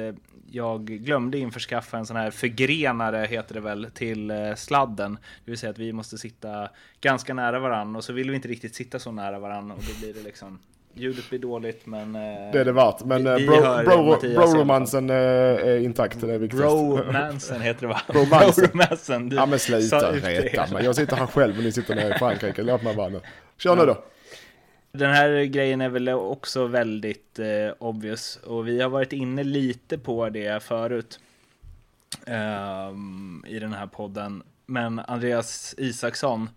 [0.52, 5.18] jag glömde införskaffa en sån här förgrenare, heter det väl, till sladden.
[5.46, 6.70] Det vill säga att vi måste sitta
[7.02, 10.00] ganska nära varandra och så vill vi inte riktigt sitta så nära varandra och då
[10.00, 10.60] blir det liksom
[10.94, 12.16] Ljudet blir dåligt men...
[12.16, 13.04] Eh, det är det värt.
[13.06, 16.22] Men vi, bro, bro, bro-romansen bro är intakt.
[16.22, 16.66] Det är viktigast.
[16.66, 18.02] Bro-mansen heter det va?
[18.08, 19.30] Bro-mansen.
[19.30, 20.86] Bro ja men sluta reta mig.
[20.86, 22.64] Jag sitter här själv och ni sitter nere i Frankrike.
[22.64, 23.22] Låt mig bara nu.
[23.58, 24.04] Kör nu då.
[24.92, 28.36] Den här grejen är väl också väldigt eh, obvious.
[28.36, 31.20] Och vi har varit inne lite på det förut.
[32.28, 34.44] Um, I den här podden.
[34.66, 36.50] Men Andreas Isaksson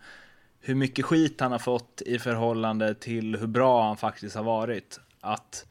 [0.66, 5.00] hur mycket skit han har fått i förhållande till hur bra han faktiskt har varit.
[5.20, 5.66] Att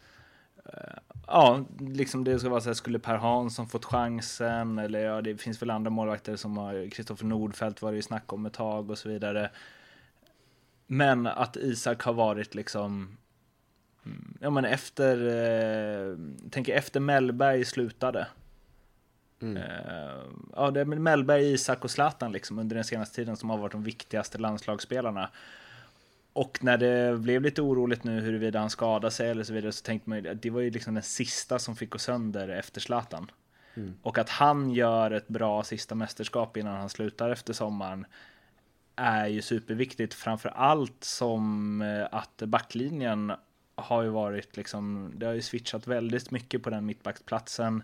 [0.66, 5.22] eh, ja, liksom det ska vara så här, skulle Per Hansson fått chansen eller ja,
[5.22, 8.54] det finns väl andra målvakter som har Kristoffer Nordfeldt var det ju snack om ett
[8.54, 9.50] tag och så vidare.
[10.88, 13.18] Men att Isak har varit liksom
[14.06, 16.18] mm, Ja men efter, eh,
[16.50, 18.28] tänk efter Mellberg slutade
[19.44, 19.58] Mm.
[19.58, 20.24] Uh,
[20.56, 23.72] ja, det är Mellberg, Isak och Zlatan liksom under den senaste tiden som har varit
[23.72, 25.30] de viktigaste landslagsspelarna.
[26.34, 29.84] Och när det blev lite oroligt nu huruvida han skadade sig eller så vidare så
[29.84, 32.82] tänkte man ju att det var ju liksom den sista som fick gå sönder efter
[32.82, 33.32] Zlatan.
[33.74, 33.94] Mm.
[34.02, 38.06] Och att han gör ett bra sista mästerskap innan han slutar efter sommaren
[38.96, 43.32] är ju superviktigt, framför allt som eh, att backlinjen
[43.76, 47.84] har ju varit liksom, det har ju switchat väldigt mycket på den mittbacksplatsen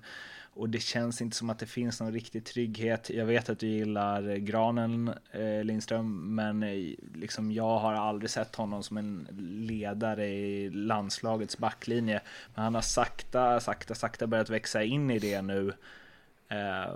[0.53, 3.09] och det känns inte som att det finns någon riktig trygghet.
[3.09, 8.29] Jag vet att du gillar eh, Granen eh, Lindström, men eh, liksom jag har aldrig
[8.29, 9.27] sett honom som en
[9.67, 12.21] ledare i landslagets backlinje.
[12.55, 15.73] Men han har sakta, sakta, sakta börjat växa in i det nu.
[16.47, 16.93] Eh,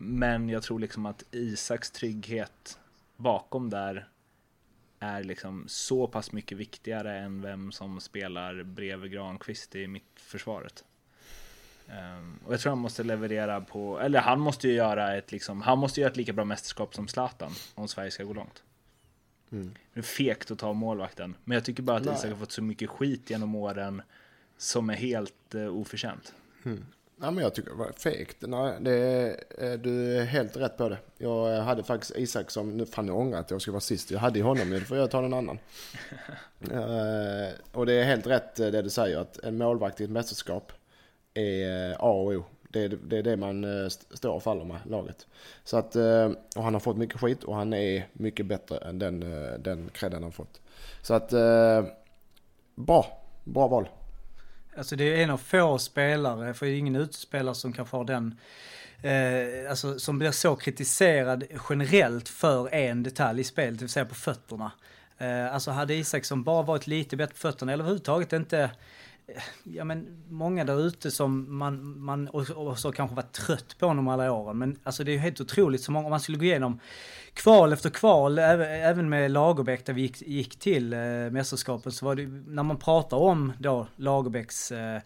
[0.00, 2.78] men jag tror liksom att Isaks trygghet
[3.16, 4.08] bakom där
[4.98, 10.84] är liksom så pass mycket viktigare än vem som spelar bredvid Granqvist i mittförsvaret.
[11.88, 15.62] Um, och jag tror han måste leverera på, eller han måste ju göra ett liksom,
[15.62, 18.62] han måste göra ett lika bra mästerskap som Zlatan om Sverige ska gå långt.
[19.52, 19.74] Mm.
[19.94, 22.14] Det är fegt att ta målvakten, men jag tycker bara att Nej.
[22.14, 24.02] Isak har fått så mycket skit genom åren
[24.56, 26.34] som är helt uh, oförtjänt.
[26.64, 26.84] Mm.
[27.20, 28.36] Ja, men jag tycker det var fegt.
[28.40, 30.98] Nej, det är, du är helt rätt på det.
[31.18, 34.10] Jag hade faktiskt Isak som, nu fan jag ångrar att jag ska vara sist.
[34.10, 35.58] Jag hade ju honom, nu får jag ta någon annan.
[36.72, 40.10] uh, och det är helt rätt eh, det du säger, att en målvakt i ett
[40.10, 40.72] mästerskap
[41.38, 42.44] är eh, A och O.
[42.70, 45.26] Det är, det är det man eh, står och faller med, laget.
[45.64, 48.98] Så att, eh, och han har fått mycket skit och han är mycket bättre än
[48.98, 49.20] den,
[49.58, 50.60] den credden han fått.
[51.02, 51.30] Så att,
[52.74, 53.88] bra, bra val.
[54.76, 58.04] Alltså det är en av få spelare, för det är ingen utespelare som kanske har
[58.04, 58.38] den
[59.02, 64.04] Eh, alltså som blir så kritiserad generellt för en detalj i spelet, det vill säga
[64.04, 64.72] på fötterna.
[65.18, 68.70] Eh, alltså hade Isaksson bara varit lite bättre på fötterna, eller överhuvudtaget inte
[69.64, 73.86] ja men många där ute som man, man och, och så kanske var trött på
[73.86, 74.58] honom alla åren.
[74.58, 76.80] Men alltså det är ju helt otroligt så många, om man skulle gå igenom
[77.38, 80.98] kval efter kval, även med Lagerbäck där vi gick, gick till eh,
[81.30, 85.00] mästerskapet, så var det när man pratar om då Lagerbäcks eh,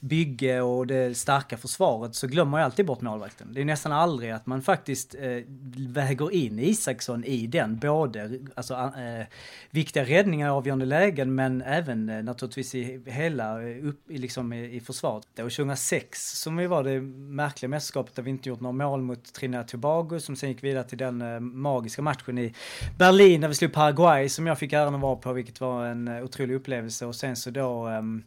[0.00, 3.48] bygge och det starka försvaret så glömmer man ju alltid bort målvakten.
[3.52, 5.42] Det är nästan aldrig att man faktiskt eh,
[5.88, 9.26] väger in Isaksson i den, både alltså, eh,
[9.70, 14.52] viktiga räddningar i avgörande lägen men även eh, naturligtvis i hela, eh, upp, i, liksom,
[14.52, 15.26] i, i försvaret.
[15.26, 19.32] Och 2006 som ju var det märkliga mästerskapet där vi inte gjort några mål mot
[19.32, 22.54] Trinidad Tobago som sen gick vidare till den eh, magiska matchen i
[22.98, 26.08] Berlin där vi slog Paraguay som jag fick äran att vara på, vilket var en
[26.08, 27.06] eh, otrolig upplevelse.
[27.06, 28.24] Och sen så då um,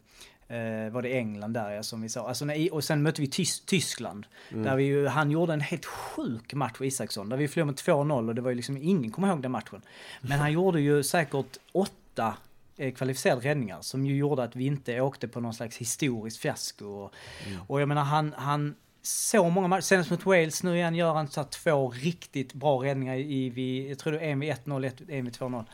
[0.90, 2.28] var det England där ja, som vi sa.
[2.28, 4.26] Alltså, och sen mötte vi Tys Tyskland.
[4.50, 4.64] Mm.
[4.64, 7.28] Där vi ju, han gjorde en helt sjuk match, Isaksson.
[7.28, 9.82] Där vi förlorade med 2-0 och det var ju liksom, ingen kommer ihåg den matchen.
[10.20, 12.34] Men han gjorde ju säkert åtta
[12.76, 16.86] kvalificerade räddningar som ju gjorde att vi inte åkte på någon slags historiskt fiasko.
[16.86, 17.14] Och,
[17.46, 17.60] mm.
[17.66, 19.80] och jag menar han, han så många matcher.
[19.80, 23.98] Senast mot Wales nu igen gör han så två riktigt bra räddningar i, vid, jag
[23.98, 25.64] tror det är en vid 1-0, en vid 2-0.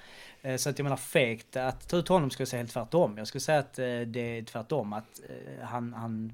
[0.42, 3.18] Eh, så att jag menar fegt att ta ut honom skulle jag säga helt tvärtom.
[3.18, 4.92] Jag skulle säga att eh, det är tvärtom.
[4.92, 6.32] Att eh, han, han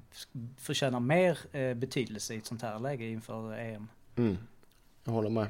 [0.57, 1.37] förtjänar mer
[1.73, 3.87] betydelse i ett sånt här läge inför EM.
[4.17, 4.37] Mm.
[5.05, 5.47] Jag håller med.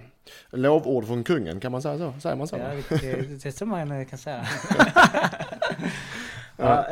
[0.49, 2.13] Lovord från kungen, kan man säga så?
[2.21, 2.57] Säger man så?
[2.57, 4.45] Ja, det, det är så man kan säga.
[6.57, 6.87] ja,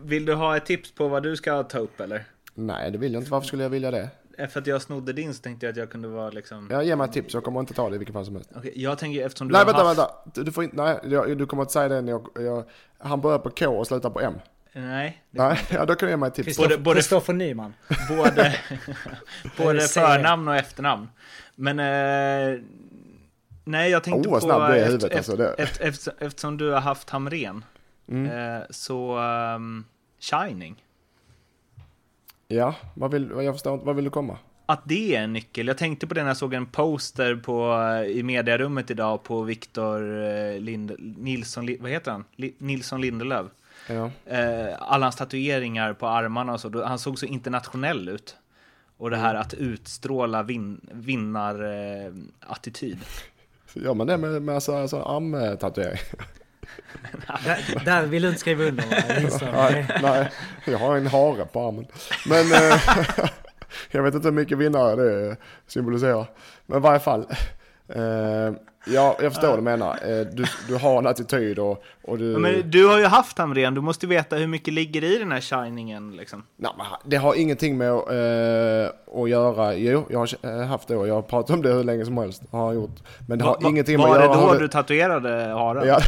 [0.00, 2.24] vill du ha ett tips på vad du ska ta upp eller?
[2.54, 3.30] Nej, det vill jag inte.
[3.30, 4.10] Varför skulle jag vilja det?
[4.48, 6.68] För att jag snodde din så tänkte jag att jag kunde vara liksom...
[6.70, 7.34] Ja, ge mig ett tips.
[7.34, 8.50] Jag kommer inte ta det i vilket fall som helst.
[8.56, 9.98] Okay, jag tänker eftersom du Nej, vänta, haft...
[9.98, 10.42] vänta.
[10.42, 10.76] Du får inte...
[10.76, 12.64] Nej, du kommer inte säga det när jag, jag...
[12.98, 14.34] Han börjar på K och slutar på M.
[14.74, 15.22] Nej.
[15.30, 16.56] Nej, ja, då kan du ge mig ett tips.
[16.56, 17.74] Både, både Kristoffer Nyman.
[18.08, 18.58] Både,
[19.56, 21.08] både förnamn och efternamn.
[21.54, 21.78] Men...
[21.78, 22.60] Eh,
[23.64, 24.40] nej, jag tänkte oh, på...
[24.40, 25.36] snabb du är i huvudet efter, alltså.
[25.36, 25.54] Det.
[25.62, 27.64] Efter, efter, eftersom du har haft Hamren.
[28.08, 28.56] Mm.
[28.56, 29.18] Eh, så...
[29.18, 29.84] Um,
[30.20, 30.84] Shining.
[32.48, 34.38] Ja, vad vill, jag förstår inte, vad vill du komma?
[34.66, 35.66] Att det är en nyckel.
[35.66, 40.24] Jag tänkte på det när jag såg en poster på, i mediarummet idag på Viktor
[40.24, 42.24] eh, Lind, Nilsson, vad heter han?
[42.58, 43.46] Nilsson Lindelöf.
[43.86, 44.10] Ja.
[44.26, 48.36] Eh, alla hans tatueringar på armarna och så, han såg så internationell ut.
[48.96, 49.42] Och det här mm.
[49.42, 52.98] att utstråla vin, vinnarattityd.
[53.74, 55.98] Eh, Gör man det med, med alltså, alltså armtatuering?
[57.44, 58.84] där, där vill du inte skriva under
[59.52, 60.30] nej, nej,
[60.66, 61.86] jag har en hare på armen.
[62.26, 62.80] Men eh,
[63.90, 66.26] jag vet inte hur mycket vinnare det symboliserar.
[66.66, 67.26] Men i varje fall.
[67.88, 68.52] Eh,
[68.86, 69.98] Ja, jag förstår vad du menar.
[70.02, 72.24] Eh, du, du har en attityd och, och du...
[72.24, 75.40] Men du har ju haft Hamrén, du måste veta hur mycket ligger i den här
[75.40, 76.42] shiningen liksom.
[76.56, 78.90] Nej, men det har ingenting med äh,
[79.22, 79.74] att göra.
[79.74, 82.18] Jo, jag har eh, haft det och jag har pratat om det hur länge som
[82.18, 82.42] helst.
[82.50, 83.02] Har gjort.
[83.28, 84.28] Men det har va, ingenting med att göra...
[84.28, 85.88] Var det då du tatuerade haren?
[85.88, 86.00] Ja,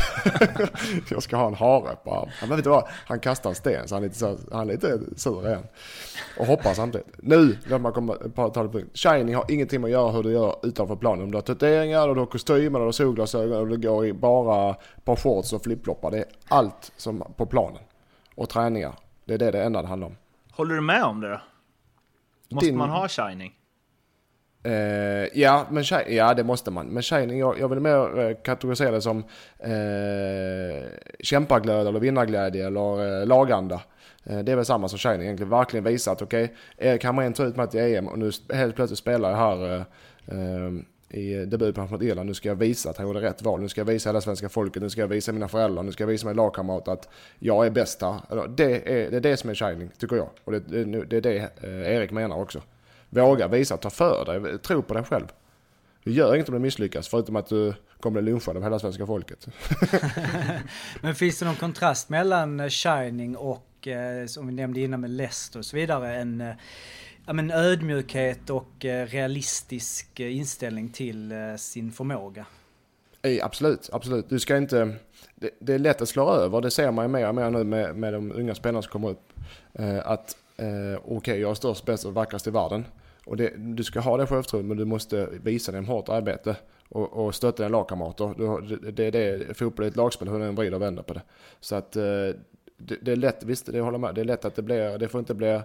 [1.10, 2.32] jag ska ha en hare på armen.
[2.40, 2.84] Men vet du vad?
[3.06, 5.62] Han kastar en sten så han är lite, så, han är lite sur igen.
[6.38, 7.06] Och hoppar samtidigt.
[7.16, 8.90] Nu, låt mig komma på tal punkt.
[8.94, 11.24] Shining har ingenting med att göra hur du gör utanför planen.
[11.24, 14.12] Om du har tatueringar, och du har kostymer, du har solglasögon och du går i
[14.12, 16.10] bara på shorts och flipfloppar.
[16.10, 17.82] Det är allt som på planen.
[18.34, 18.94] Och träningar.
[19.24, 20.16] Det är det det enda det handlar om.
[20.52, 21.40] Håller du med om det då?
[22.48, 22.76] Måste Din...
[22.76, 23.52] man ha Shining?
[24.66, 26.86] Eh, ja, men ja, det måste man.
[26.86, 29.24] Men shining, jag, jag vill mer eh, kategorisera det som
[29.58, 30.86] eh,
[31.20, 33.80] kämpaglöd eller vinnarglädje eller eh, laganda.
[34.24, 35.50] Eh, det är väl samma som shining egentligen.
[35.50, 38.76] Verkligen visa att okej, okay, Erik Hamrén tar ut mig till EM och nu helt
[38.76, 39.84] plötsligt spelar jag här
[41.08, 42.26] i debutmatchen mot Irland.
[42.26, 43.60] Nu ska jag visa att han gjorde rätt val.
[43.60, 44.82] Nu ska jag visa hela svenska folket.
[44.82, 45.82] Nu ska jag visa mina föräldrar.
[45.82, 48.48] Nu ska jag visa mina lagkamrater att jag är bäst här.
[48.48, 50.28] Det är, det är det som är shining, tycker jag.
[50.44, 52.62] Och det, det, det är det eh, Erik menar också.
[53.10, 55.26] Våga visa, ta för dig, tro på dig själv.
[56.04, 59.06] Du gör inget om du misslyckas, förutom att du kommer bli lunchad av hela svenska
[59.06, 59.46] folket.
[61.00, 65.10] Men finns det någon kontrast mellan eh, Shining och, eh, som vi nämnde innan med
[65.10, 66.54] Leicester och så vidare, en
[67.26, 72.46] ja, men ödmjukhet och eh, realistisk eh, inställning till eh, sin förmåga?
[73.22, 74.28] Ej, absolut, absolut.
[74.28, 74.94] Du ska inte...
[75.34, 77.64] Det, det, är lätt att slå över, det ser man ju mer och mer nu
[77.64, 79.32] med, med de unga spelarna som kommer upp.
[79.72, 82.84] Eh, att eh, okej, okay, jag är störst, bäst och vackrast i världen.
[83.24, 86.56] Och det, du ska ha det självförtroendet men du måste visa genom hårt arbete
[86.88, 88.34] och, och stötta dina lagkamrater.
[88.78, 91.22] Det, det det, fotboll är ett lagspel hur den vrider och vänder på det.
[91.60, 92.02] Så att eh,
[92.78, 95.08] det, det, är lätt, visst det håller med, det är lätt att det blir, det
[95.08, 95.60] får inte bli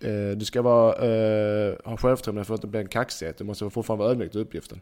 [0.00, 3.38] eh, du ska vara, eh, ha självförtroende, det får inte bli en kaxighet.
[3.38, 4.80] Du måste fortfarande vara ödmjuk till uppgiften.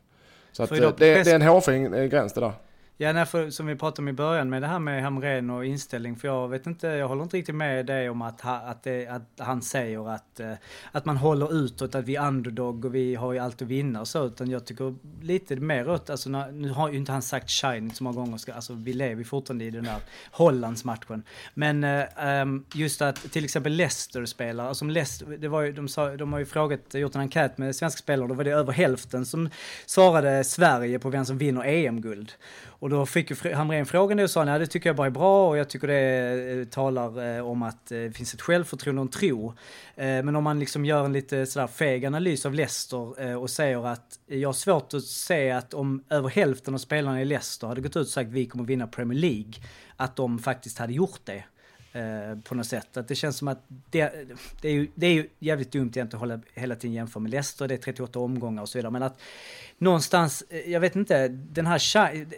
[0.53, 2.53] Så att, det, det, är en hårfin gräns det där.
[2.97, 5.65] Ja, nej, för, som vi pratade om i början med det här med Hamren och
[5.65, 6.17] inställning.
[6.17, 9.07] För jag vet inte, jag håller inte riktigt med dig om att, ha, att, det,
[9.07, 10.53] att han säger att, eh,
[10.93, 14.01] att man håller utåt, att vi är underdog och vi har ju allt att vinna
[14.01, 14.27] och så.
[14.27, 18.05] Utan jag tycker lite mer åt, alltså nu har ju inte han sagt shine så
[18.05, 19.99] många gånger, ska, alltså vi lever ju fortfarande i den där
[20.31, 21.23] Hollandsmatchen.
[21.55, 21.85] Men
[22.45, 26.33] um, just att till exempel Leicester spelar, alltså Leicester, det var ju, de, sa, de
[26.33, 29.51] har ju frågat, gjort en enkät med svenska spelare, då var det över hälften som
[29.87, 32.33] svarade Sverige på vem som vinner EM-guld.
[32.83, 35.49] Och då fick ju Hamrén frågan och sa, nej det tycker jag bara är bra
[35.49, 39.07] och jag tycker det eh, talar eh, om att eh, det finns ett självförtroende och
[39.07, 39.55] en tro.
[39.95, 44.19] Men om man liksom gör en lite sådär feg analys av Leicester och säger att
[44.27, 47.97] jag har svårt att se att om över hälften av spelarna i Leicester hade gått
[47.97, 49.53] ut och sagt vi kommer vinna Premier League,
[49.97, 51.45] att de faktiskt hade gjort det.
[51.95, 52.97] Eh, på något sätt.
[52.97, 54.13] Att det känns som att det,
[54.61, 57.31] det, är ju, det är ju jävligt dumt egentligen att hålla hela tiden jämföra med
[57.31, 58.91] Leicester, det är 38 omgångar och så vidare.
[58.91, 59.21] Men att
[59.79, 61.83] någonstans, eh, jag vet inte, den här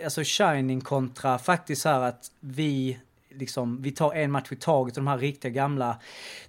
[0.05, 2.99] alltså shining kontra faktiskt så här att vi
[3.31, 6.01] liksom, vi tar en match i taget och de här riktiga gamla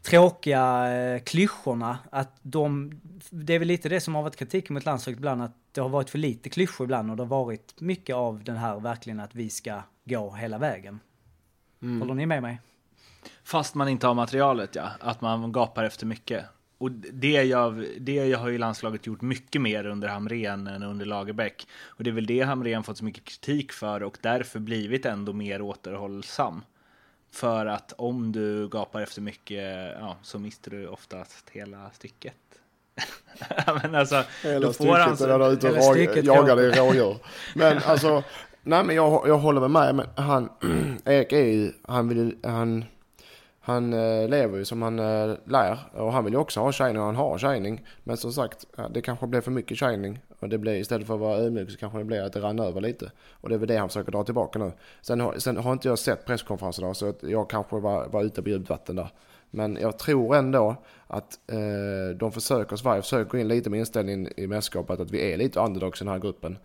[0.01, 1.97] tråkiga eh, klyschorna.
[2.09, 5.55] Att de, det är väl lite det som har varit kritiken mot landslaget ibland, att
[5.71, 8.79] det har varit för lite klyschor ibland och det har varit mycket av den här
[8.79, 10.99] verkligen att vi ska gå hela vägen.
[11.81, 12.01] Mm.
[12.01, 12.59] Håller ni med mig?
[13.45, 14.89] Fast man inte har materialet, ja.
[14.99, 16.45] Att man gapar efter mycket.
[16.77, 21.67] Och det, jag, det har ju landslaget gjort mycket mer under Hamren än under Lagerbäck.
[21.85, 25.33] Och det är väl det Hamren fått så mycket kritik för och därför blivit ändå
[25.33, 26.61] mer återhållsam.
[27.31, 32.35] För att om du gapar efter mycket, ja, så mister du oftast hela stycket.
[33.81, 37.17] men alltså, hela stycket han, där du ute och jagar dig rådjur.
[37.55, 38.23] Men alltså,
[38.63, 39.93] nej men jag, jag håller med mig.
[39.93, 40.49] Men han,
[41.05, 42.85] Erik är ju, han vill, han
[43.65, 46.99] han eh, lever ju som han eh, lär och han vill ju också ha shining
[46.99, 47.85] och han har shining.
[48.03, 50.19] Men som sagt, det kanske blir för mycket shining.
[50.39, 52.59] Och det blir istället för att vara ödmjuk så kanske det blir att det rann
[52.59, 53.11] över lite.
[53.41, 54.71] Och det är väl det han försöker dra tillbaka nu.
[55.01, 58.23] Sen har, sen har inte jag sett presskonferensen då så att jag kanske var, var
[58.23, 59.09] ute på djupt vatten där.
[59.49, 60.75] Men jag tror ändå
[61.07, 65.33] att eh, de försöker, Sverige försöker gå in lite med inställningen i mästerskapet att vi
[65.33, 66.57] är lite underdogs i den här gruppen.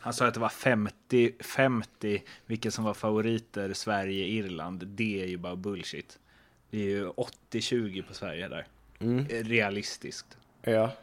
[0.00, 4.86] Han sa att det var 50-50 vilka som var favoriter, Sverige, Irland.
[4.86, 6.18] Det är ju bara bullshit.
[6.70, 8.66] Det är ju 80-20 på Sverige där.
[8.98, 9.26] Mm.
[9.28, 10.36] Realistiskt.
[10.62, 10.92] Ja.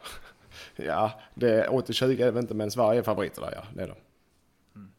[0.76, 3.64] Ja, det är 80-20 är det inte, men Sverige är favoriter där, ja.
[3.74, 3.94] Det är de.
[4.74, 4.92] Mm.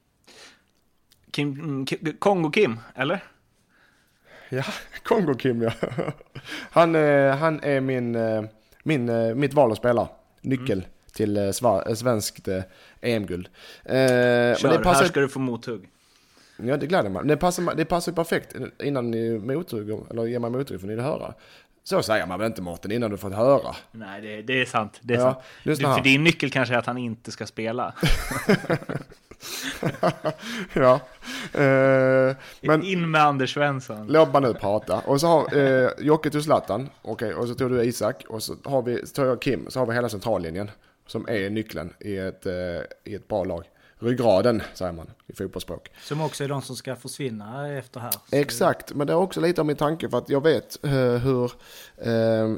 [1.32, 1.86] Kim, mm,
[2.20, 3.24] Kongo-Kim, eller?
[4.50, 4.64] Ja,
[5.04, 5.72] Kongo-Kim, ja.
[6.72, 8.44] Han, eh, han är min, eh,
[8.84, 10.10] min, eh, mitt val att spela.
[10.42, 10.80] Nyckel.
[10.80, 12.62] Mm till eh, eh, svenskt eh,
[13.02, 13.50] EM-guld.
[13.86, 15.02] Eh, Kör, men det passar...
[15.02, 15.90] här ska du få mothugg.
[16.58, 17.22] Ja, det gläder mig.
[17.26, 21.02] Det passar, det passar perfekt innan ni mothugger, eller ger mig mothugg får ni det
[21.02, 21.34] höra.
[21.84, 23.76] Så säger man väl inte Mårten innan du fått höra?
[23.92, 25.00] Nej, det, det är sant.
[25.02, 25.40] Det är ja, sant.
[25.64, 27.94] Du, för din nyckel kanske är att han inte ska spela.
[30.74, 31.00] ja.
[31.54, 34.08] Eh, men In med Anders Svensson.
[34.08, 35.00] Låt mig nu prata.
[35.06, 36.90] Och så har eh, Jocke till Zlatan.
[37.02, 38.24] Okej, okay, och så tog du Isak.
[38.30, 39.66] Och så har vi, så tar jag Kim.
[39.70, 40.72] Så har vi hela centrallinjen
[41.12, 42.54] som är nyckeln i ett, eh,
[43.04, 43.70] i ett bra lag.
[44.00, 45.92] Ryggraden säger man i fotbollsspråk.
[46.02, 48.14] Som också är de som ska försvinna efter här.
[48.32, 51.52] Exakt, men det är också lite av min tanke för att jag vet eh, hur
[51.98, 52.56] eh,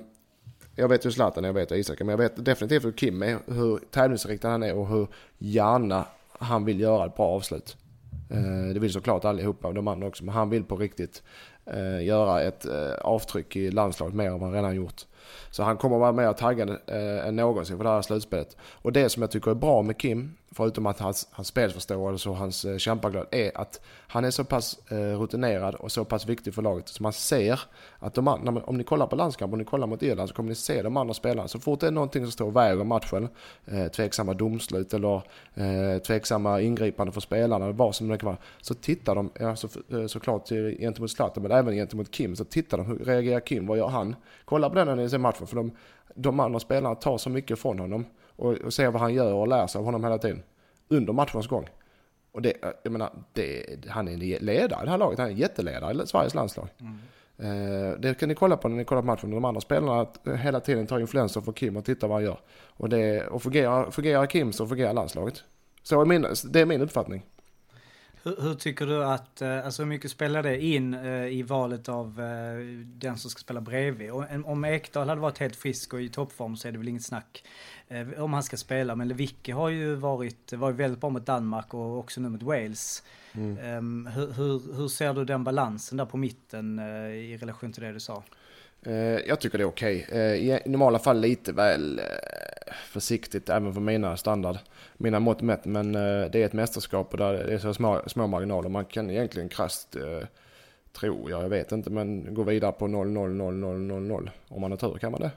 [0.76, 2.92] jag vet hur Zlatan är, jag vet hur Isak är, men jag vet definitivt hur
[2.92, 6.06] Kim är, hur tävlingsinriktad han är och hur gärna
[6.40, 7.78] han vill göra ett bra avslut.
[8.74, 11.24] Det vill såklart allihopa de andra också, men han vill på riktigt
[11.66, 15.06] Eh, göra ett eh, avtryck i landslaget mer än vad han redan gjort.
[15.52, 18.58] Så han kommer vara mer taggad eh, än någonsin för det här slutspelet.
[18.62, 22.38] Och det som jag tycker är bra med Kim, förutom att hans, hans spelförståelse och
[22.38, 26.54] hans eh, kämpaglöd, är att han är så pass eh, rutinerad och så pass viktig
[26.54, 26.88] för laget.
[26.88, 27.60] Så man ser
[28.00, 30.50] att de, när, om ni kollar på landskamp, om ni kollar mot Irland så kommer
[30.50, 31.48] ni se de andra spelarna.
[31.48, 33.30] Så fort det är någonting som står och väger matchen,
[33.66, 35.16] eh, tveksamma domslut eller
[35.56, 39.56] eh, tveksamma ingripande för spelarna, eller vad som det kan vara, så tittar de, ja,
[39.56, 43.68] så, eh, såklart gentemot Zlatan, men även gentemot Kim, så tittar de, hur reagerar Kim,
[43.68, 44.16] vad gör han?
[44.46, 45.72] Kolla på den när ni ser matchen, för de,
[46.16, 49.48] de andra spelarna tar så mycket från honom och, och ser vad han gör och
[49.48, 50.44] lär sig av honom hela tiden
[50.88, 51.70] under matchens gång.
[52.32, 55.20] Och det, jag menar, det, han är en ledare i det här laget.
[55.20, 56.68] Han är en jätteledare i Sveriges landslag.
[56.80, 57.00] Mm.
[57.38, 59.32] Eh, det kan ni kolla på när ni kollar på matchen.
[59.32, 62.40] De andra spelarna att hela tiden tar influenser för Kim och tittar vad han gör.
[62.68, 65.44] Och, det, och fungerar, fungerar Kim så fungerar landslaget.
[65.84, 67.26] Så är min, det är min uppfattning.
[68.24, 71.90] Hur, hur, tycker du att, eh, alltså hur mycket spelar det in eh, i valet
[71.90, 72.16] av
[72.86, 74.12] den som ska spela bredvid?
[74.46, 77.44] Om Ekdal hade varit helt frisk och i toppform så är det väl inget snack
[78.18, 78.96] om han ska spela.
[78.96, 82.44] Men Lewicki har ju varit, var ju väldigt bra mot Danmark och också nu mot
[82.44, 83.04] Wales.
[83.34, 83.78] Mm.
[83.78, 87.92] Um, hur, hur, hur, ser du den balansen där på mitten i relation till det
[87.92, 88.24] du sa?
[88.86, 90.06] Eh, jag tycker det är okej.
[90.10, 90.60] Eh, okay.
[90.66, 94.58] I normala fall lite väl eh, försiktigt även för mina standard,
[94.98, 95.66] mina mått mätt.
[95.66, 98.70] Men det är ett mästerskap och där det är så små, små marginaler.
[98.70, 99.98] Man kan egentligen krasst
[101.00, 104.32] tror jag, jag vet inte, men gå vidare på 0 0 0 0 0 0
[104.48, 105.32] om man har tur kan man det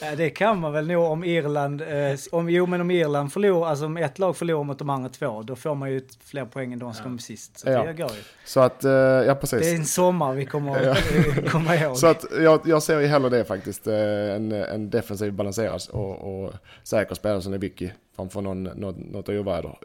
[0.00, 3.68] det, det kan man väl nog om Irland, eh, om, jo men om Irland förlorar,
[3.68, 6.72] alltså om ett lag förlorar mot de andra två, då får man ju fler poäng
[6.72, 7.58] än de som kom sist.
[7.58, 7.84] Så ja.
[7.84, 8.22] det går ju.
[8.44, 9.60] Så att, eh, ja precis.
[9.60, 10.96] Det är en sommar vi kommer ja.
[11.50, 11.96] komma ihåg.
[11.96, 16.44] Så att jag, jag ser ju hellre det faktiskt, eh, en, en defensiv balanserad och,
[16.44, 19.78] och säker spelare som är Vicky framför någon, något, något oväder.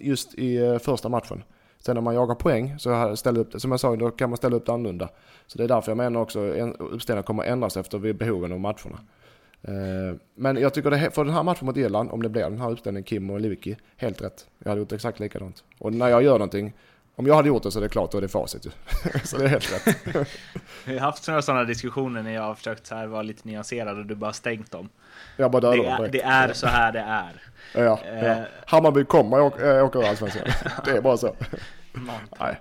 [0.00, 1.42] Just i eh, första matchen.
[1.82, 4.36] Sen när man jagar poäng så ställer upp det, som jag sa, då kan man
[4.36, 5.08] ställa upp det annorlunda.
[5.46, 8.98] Så det är därför jag menar också uppställningen kommer ändras efter behoven av matcherna.
[9.62, 12.60] Eh, men jag tycker det, för den här matchen mot Irland, om det blir den
[12.60, 14.46] här uppställningen Kim och Lewicki, helt rätt.
[14.58, 15.64] Jag hade gjort exakt likadant.
[15.78, 16.72] Och när jag gör någonting,
[17.16, 18.70] om jag hade gjort det så är det klart, då är det facit ju.
[19.24, 20.28] så det är helt rätt.
[20.84, 23.98] Vi har haft några sådana diskussioner när jag har försökt så här vara lite nyanserad
[23.98, 24.88] och du bara stängt dem.
[25.36, 27.42] Jag bara dödar det, är, det är så här det är.
[27.74, 28.04] Ja, ja.
[28.04, 28.42] Eh.
[28.66, 30.42] Hammarby kommer åka, åka ur allsvenskan.
[30.84, 31.34] Det är bara så.
[32.40, 32.60] Nej.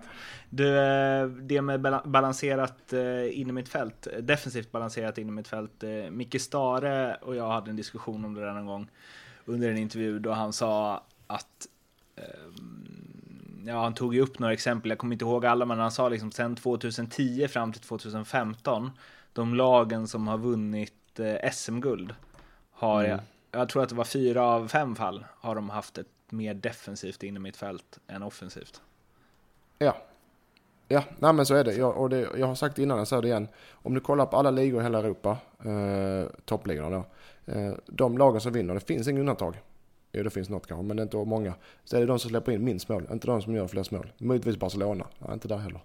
[0.50, 5.48] Du, eh, det med balanserat eh, in i mitt fält, defensivt balanserat in i mitt
[5.48, 5.84] fält.
[6.10, 8.90] Micke Stare och jag hade en diskussion om det där någon gång
[9.46, 11.68] under en intervju då han sa att
[13.66, 16.10] ja, han tog ju upp några exempel, jag kommer inte ihåg alla, men han sa
[16.10, 18.92] liksom sen 2010 fram till 2015,
[19.34, 21.20] de lagen som har vunnit
[21.54, 22.16] SM-guld
[22.72, 23.12] har, mm.
[23.12, 23.20] jag,
[23.62, 27.24] jag tror att det var fyra av fem fall, har de haft ett mer defensivt
[27.24, 28.82] in i mitt fält än offensivt.
[29.78, 29.98] Ja.
[30.88, 31.74] Ja, nej men så är det.
[31.74, 33.48] Jag, och det, jag har sagt innan, jag säger det igen.
[33.72, 37.06] Om du kollar på alla ligor i hela Europa, eh, toppligorna då.
[37.54, 39.62] Eh, de lagen som vinner, det finns inga undantag.
[40.12, 41.54] Jo, det finns något kanske, men det är inte många.
[41.84, 44.12] Så är det de som släpper in minst mål, inte de som gör flest mål.
[44.18, 45.82] Möjligtvis Barcelona, nej, inte där heller.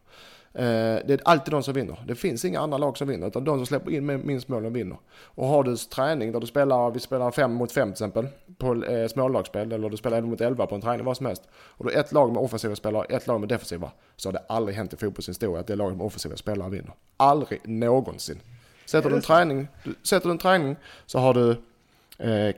[0.52, 2.04] Eh, det är alltid de som vinner.
[2.06, 4.72] Det finns inga andra lag som vinner, utan de som släpper in minst mål, de
[4.72, 4.98] vinner.
[5.10, 8.84] Och har du träning där du spelar, vi spelar 5 mot 5 till exempel, på
[8.84, 11.42] eh, smålagsspel, eller du spelar 11 mot 11 på en träning, vad som helst.
[11.52, 13.90] Och du har ett lag med offensiva spelare, ett lag med defensiva.
[14.16, 16.92] Så har det aldrig hänt i fotbollshistoria att det laget med offensiva spelare vinner.
[17.16, 18.40] Aldrig någonsin.
[18.86, 21.56] Sätter du en träning, du, sätter du en träning så har du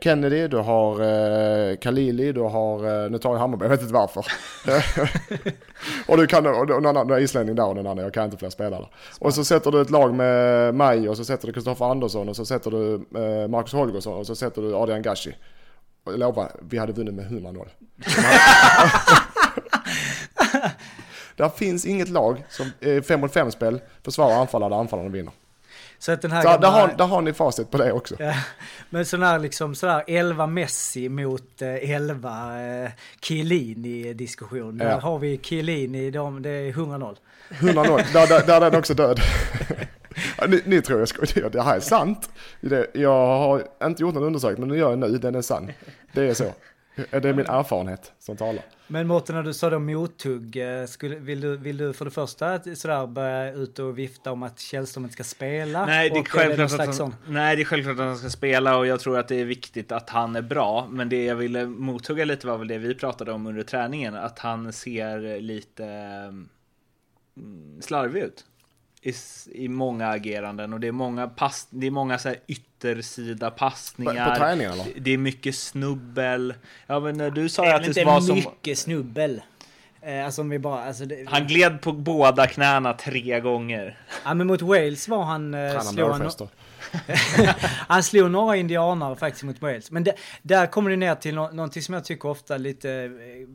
[0.01, 3.95] Kennedy, du har eh, Khalili, du har, eh, nu tar jag Hammarby, jag vet inte
[3.95, 4.27] varför.
[6.07, 8.51] och du kan, och någon annan, islänning där och någon annan, jag kan inte fler
[8.51, 8.87] spelare.
[9.19, 12.37] Och så sätter du ett lag med mig och så sätter du Kristoffer Andersson och
[12.37, 15.37] så sätter du eh, Marcus Holgersson och så sätter du Adrian Gashi.
[16.05, 17.67] Och jag lovar, vi hade vunnit med 100-0.
[21.37, 22.71] Där finns inget lag som
[23.03, 25.33] 5 mot 5 spel försvarar anfallare där anfallarna vinner.
[25.99, 26.70] Så att den här så gamla...
[26.70, 28.14] där, har, där har ni facit på det också.
[28.18, 28.34] Ja,
[28.90, 32.90] men sån här liksom sådär 11 Messi mot 11 eh, eh
[33.20, 34.78] Chiellini diskussion.
[34.78, 34.84] Ja.
[34.84, 37.16] Där har vi Chiellini, de, det är 100-0.
[37.49, 39.20] 100-0, där, där, där är den också död.
[40.49, 42.30] ni, ni, tror jag skojar, det här är sant.
[42.61, 45.72] Det, jag har inte gjort någon undersökning, men nu gör jag nu, den är sann.
[46.12, 46.53] Det är så.
[47.11, 48.64] Det är min erfarenhet som talar.
[48.86, 52.11] Men Mårten, när du sa då mothugg, eh, skulle, vill, du, vill du för det
[52.11, 55.86] första sådär börja ut och vifta om att Källström inte ska spela?
[55.86, 58.76] Nej, det är, självklart är att han, nej, det är självklart att han ska spela
[58.76, 60.88] och jag tror att det är viktigt att han är bra.
[60.90, 64.38] Men det jag ville mothugga lite var väl det vi pratade om under träningen, att
[64.38, 66.49] han ser lite mm,
[67.80, 68.44] slarvig ut
[69.09, 69.15] i,
[69.53, 74.25] i många ageranden och det är många, pass, det är många så här yttersida passningar.
[74.25, 74.87] På, på träningen eller?
[75.01, 76.55] Det är mycket snubbel.
[76.87, 78.35] Ja men du sa det att det var som...
[78.35, 79.43] mycket snubbel.
[80.03, 83.99] Eh, alltså om vi bara, alltså det, han gled på båda knäna tre gånger.
[84.25, 85.55] Ja men mot Wales var han...
[85.55, 86.31] Eh, slog han,
[87.89, 89.91] han slog några indianare faktiskt mot Wales.
[89.91, 93.11] Men det, där kommer det ner till no någonting som jag tycker ofta lite eh,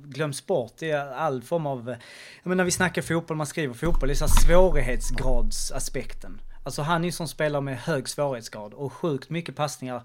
[0.09, 1.95] glöms bort i all form av...
[2.43, 6.41] Jag menar när vi snackar fotboll, man skriver fotboll, det är så svårighetsgradsaspekten.
[6.65, 10.01] Alltså han är ju som spelar med hög svårighetsgrad och sjukt mycket passningar.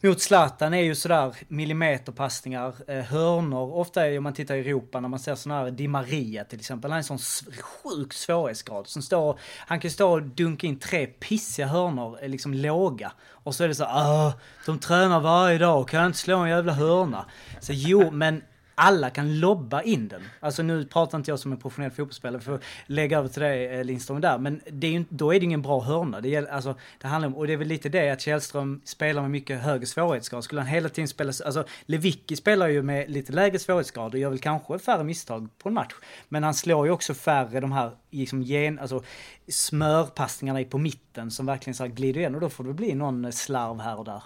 [0.00, 3.74] Mot Zlatan är ju sådär millimeterpassningar, eh, hörnor.
[3.74, 6.58] Ofta är, om man tittar i Europa när man ser sådana här Di Maria till
[6.58, 8.88] exempel, han är en sån sjuk svårighetsgrad.
[8.88, 13.12] Som står, han kan stå och dunka in tre pissiga hörnor, eh, liksom låga.
[13.30, 14.32] Och så är det så, ah,
[14.66, 17.24] de tränar varje dag, kan inte slå en jävla hörna.
[17.60, 18.42] Så jo, men
[18.78, 20.22] alla kan lobba in den.
[20.40, 23.66] Alltså nu pratar inte jag som en professionell fotbollsspelare, för att lägga över till dig
[23.66, 26.20] eh, Lindström där, men det är ju, då är det ingen bra hörna.
[26.20, 29.22] Det, gäller, alltså, det handlar om, och det är väl lite det att Källström spelar
[29.22, 30.44] med mycket högre svårighetsgrad.
[30.44, 34.30] Skulle han hela tiden spela, alltså Lewicki spelar ju med lite lägre svårighetsgrad och gör
[34.30, 35.94] väl kanske färre misstag på en match.
[36.28, 39.02] Men han slår ju också färre de här liksom gen, alltså
[39.48, 43.80] smörpassningarna på mitten som verkligen så glider igen och då får det bli någon slarv
[43.80, 44.22] här och där.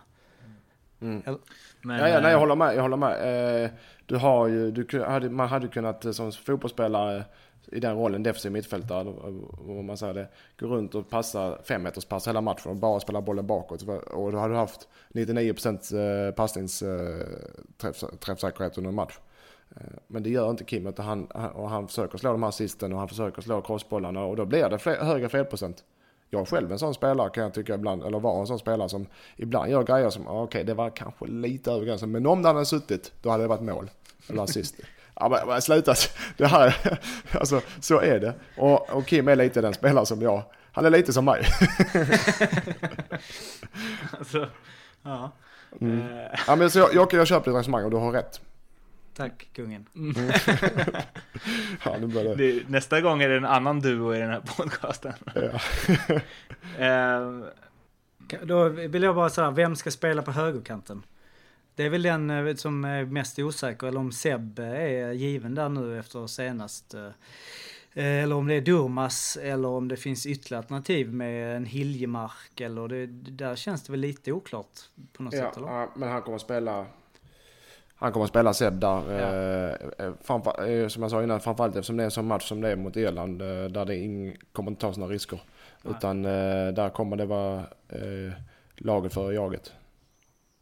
[1.03, 1.23] Mm.
[1.83, 2.77] Men, ja, ja, nej, jag håller med.
[2.77, 3.65] Jag håller med.
[3.65, 3.71] Eh,
[4.07, 7.25] du har ju, du, hade, man hade kunnat eh, som fotbollsspelare
[7.73, 9.09] i den rollen, defensiv mittfältare,
[9.69, 10.29] om man säger det,
[10.59, 13.83] gå runt och passa fem meters pass hela matchen och bara spela bollen bakåt.
[14.11, 19.19] Och då hade du haft 99% eh, passningsträffsäkerhet under en match.
[20.07, 21.25] Men det gör inte Kim, utan han,
[21.55, 24.69] och han försöker slå de här assisten och han försöker slå crossbollarna och då blir
[24.69, 25.85] det fler, högre felprocent
[26.35, 29.07] jag själv en sån spelare kan jag tycka ibland, eller var en sån spelare som
[29.37, 32.49] ibland gör grejer som, okej okay, det var kanske lite över gränsen, men om det
[32.49, 33.91] hade suttit, då hade det varit mål.
[34.29, 34.75] Eller assist.
[35.15, 35.95] Ja men sluta,
[36.37, 36.99] det här,
[37.33, 38.35] alltså så är det.
[38.57, 41.43] Och, och Kim är lite den spelare som jag, han är lite som mig.
[44.19, 44.49] alltså,
[45.03, 45.33] ja.
[45.81, 46.01] Mm.
[46.01, 46.41] Eh.
[46.47, 48.41] ja men så jag, jag, jag köper ditt resonemang och du har rätt.
[49.15, 49.87] Tack kungen.
[49.95, 50.15] Mm.
[51.85, 52.69] ja, nu det.
[52.69, 55.13] nästa gång är det en annan duo i den här podcasten.
[55.35, 55.61] Ja.
[57.21, 57.45] uh,
[58.43, 61.03] Då vill jag bara säga, vem ska spela på högerkanten?
[61.75, 65.69] Det är väl den eh, som är mest osäker, eller om Seb är given där
[65.69, 66.95] nu efter senast.
[66.95, 67.11] Eh,
[67.95, 72.89] eller om det är Durmas eller om det finns ytterligare alternativ med en Hiljemark eller
[72.89, 74.81] det, där känns det väl lite oklart
[75.13, 75.67] på något ja, sätt eller?
[75.69, 76.87] Ja, men han kommer att spela
[78.03, 78.89] han kommer att spela Seb där.
[78.89, 79.19] Ja.
[79.19, 82.49] Eh, eh framför, eh, som jag sa innan, framförallt eftersom det är en sån match
[82.49, 83.43] som det är mot Irland.
[83.43, 85.43] Eh, där det ing, kommer inte tas några risker.
[85.83, 85.95] Nej.
[85.97, 87.65] Utan där kommer det vara
[88.77, 89.73] laget för jaget.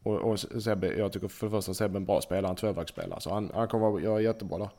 [0.02, 3.20] Och, och Sebbe, jag tycker för det första Sebbe är en bra spelare, en tvåvägsspelare.
[3.20, 4.70] Så han, han kommer att göra jättebra där.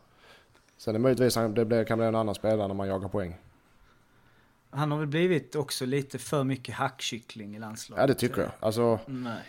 [0.78, 3.36] Sen är det möjligtvis det blir, kan bli en annan spelare när man jagar poäng.
[4.70, 8.01] Han har väl blivit också lite för mycket hackkyckling i landslaget.
[8.01, 8.51] Ja det tycker jag.
[8.59, 9.41] Alltså, Nej.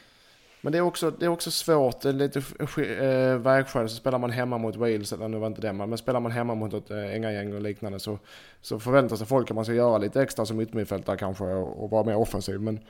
[0.64, 4.18] Men det är också, det är också svårt, det är lite äh, vägskäl, så spelar
[4.18, 6.90] man hemma mot Wales, eller nu var inte det men spelar man hemma mot ett
[6.90, 8.18] äh, Ängagäng och liknande så,
[8.60, 11.90] så förväntar sig folk att man ska göra lite extra som yttermittfältare kanske och, och
[11.90, 12.60] vara mer offensiv.
[12.60, 12.80] Men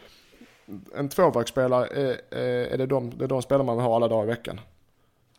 [0.94, 2.20] en tvåvägsspelare, är,
[2.72, 4.60] är det, de, det är de spelare man vill ha alla dagar i veckan.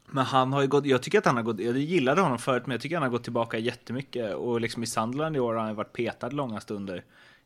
[0.06, 2.64] Men han har ju gått, jag tycker att han har gått, jag gillade honom förut
[2.66, 5.54] men jag tycker att han har gått tillbaka jättemycket och liksom i Sunderland i år
[5.54, 7.04] har han varit petad långa stunder.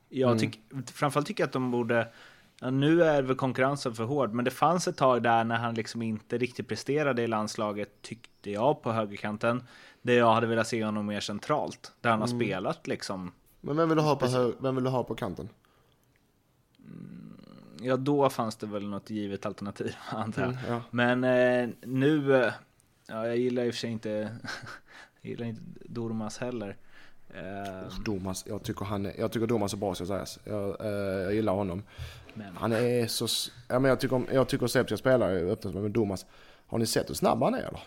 [0.09, 0.39] Jag mm.
[0.39, 0.61] tycker,
[0.93, 2.07] framförallt tycker jag att de borde
[2.61, 5.75] Ja, nu är väl konkurrensen för hård, men det fanns ett tag där när han
[5.75, 9.63] liksom inte riktigt presterade i landslaget, tyckte jag, på högerkanten.
[10.01, 12.39] Där jag hade velat se honom mer centralt, där han har mm.
[12.39, 13.31] spelat liksom.
[13.61, 15.49] Men vem vill du ha på, vem vill du ha på kanten?
[16.79, 17.37] Mm,
[17.81, 20.51] ja, då fanns det väl något givet alternativ, antar jag.
[20.51, 20.81] Mm, ja.
[20.91, 22.53] Men eh, nu, eh,
[23.07, 24.09] ja, jag gillar i och för sig inte,
[25.21, 26.77] jag gillar inte Dormas heller.
[27.35, 30.39] Uh, Domas, jag tycker, han jag tycker Domas är bra ska sägas.
[30.43, 31.83] Jag, uh, jag gillar honom.
[32.37, 32.57] Men.
[32.57, 33.27] Han är så...
[33.67, 36.25] Ja, men jag tycker, jag tycker Sepp ska spela öppet med Domas.
[36.67, 37.79] Har ni sett hur snabb han är eller?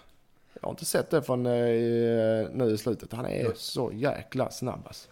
[0.54, 3.12] Jag har inte sett det från uh, nu i slutet.
[3.12, 5.08] Han är så jäkla snabb alltså.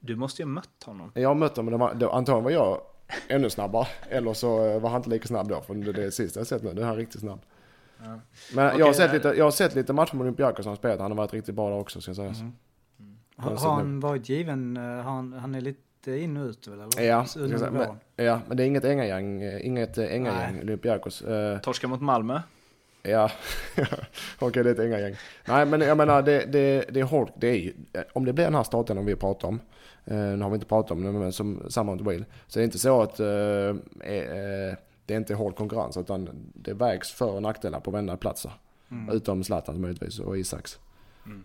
[0.00, 1.12] Du måste ju ha mött honom.
[1.14, 2.80] Jag har mött honom, men då, antagligen var jag
[3.28, 3.86] ännu snabbare.
[4.08, 5.60] Eller så var han inte lika snabb då.
[5.60, 7.40] För det, det sista jag sett nu, nu är han riktigt snabb.
[7.98, 8.20] Ja.
[8.54, 11.00] Men okay, jag, har sett lite, jag har sett lite matcher med Olympiakos han spelat.
[11.00, 12.40] Han har varit riktigt bra där också ska sägas.
[12.40, 12.52] Mm.
[13.36, 14.76] Har, har han varit given?
[14.76, 16.80] Eh, har han, han är lite in och ut väl?
[16.80, 17.02] Eller?
[17.02, 17.26] Ja,
[17.70, 21.24] men, ja, men det är inget Ängagäng, eh, inget eh, Ängagäng, Olympiakos.
[21.62, 22.40] Torska mot Malmö?
[23.02, 23.30] Ja,
[24.38, 25.14] okej det är ett Ängagäng.
[25.48, 27.74] Nej men jag menar det, det, det är hårt, det är ju,
[28.12, 29.60] om det blir den här starten vi pratar om,
[30.04, 32.60] eh, nu har vi inte pratat om det men som samma mot Wheel, så är
[32.60, 33.28] det inte så att eh,
[34.12, 34.76] eh,
[35.06, 38.52] det är inte hård konkurrens utan det vägs för och nackdelar på varenda platser.
[38.90, 39.16] Mm.
[39.16, 40.78] Utom Zlatan möjligtvis och Isaks.
[41.26, 41.44] Mm.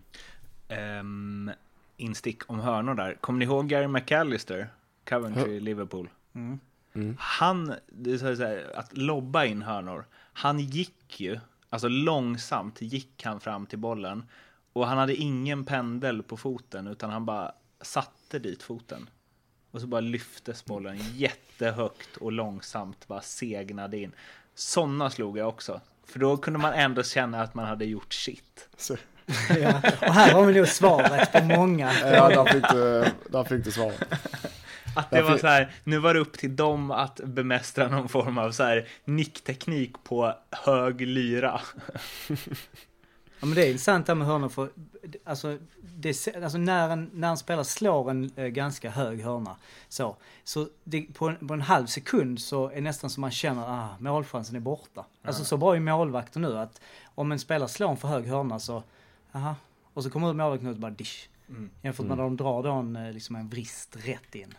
[1.00, 1.50] Um,
[1.96, 3.14] instick om hörnor där.
[3.14, 4.68] Kommer ni ihåg Gary McAllister?
[5.08, 6.08] Coventry, Liverpool.
[6.34, 6.60] Mm.
[6.94, 7.16] Mm.
[7.18, 10.06] Han, det så här, att lobba in hörnor.
[10.32, 14.24] Han gick ju, alltså långsamt gick han fram till bollen
[14.72, 19.10] Och han hade ingen pendel på foten utan han bara satte dit foten.
[19.70, 24.12] Och så bara lyftes bollen jättehögt och långsamt bara segnade in.
[24.54, 25.80] Sådana slog jag också.
[26.04, 28.68] För då kunde man ändå känna att man hade gjort shit.
[29.60, 31.92] Ja, och här har vi nog svaret på många.
[32.00, 34.04] ja, där fick du, där fick du svaret.
[34.96, 38.38] Att det var så här, nu var det upp till dem att bemästra någon form
[38.38, 41.60] av så här nickteknik på hög lyra.
[43.44, 44.68] Ja men det är intressant där med hörnor för,
[45.24, 49.56] alltså, det, alltså när, en, när en spelare slår en eh, ganska hög hörna
[49.88, 53.30] så, så det, på, en, på en halv sekund så är det nästan som man
[53.30, 54.88] känner att ah, målchansen är borta.
[54.94, 55.28] Ja.
[55.28, 56.80] Alltså så bra är målvakter nu att
[57.14, 58.82] om en spelare slår en för hög hörna så,
[59.34, 59.54] aha,
[59.94, 61.28] och så kommer målvakten ut och bara dish.
[61.48, 61.70] Mm.
[61.82, 62.18] Jämfört med mm.
[62.18, 64.54] när de drar då en, eh, liksom en vrist rätt in.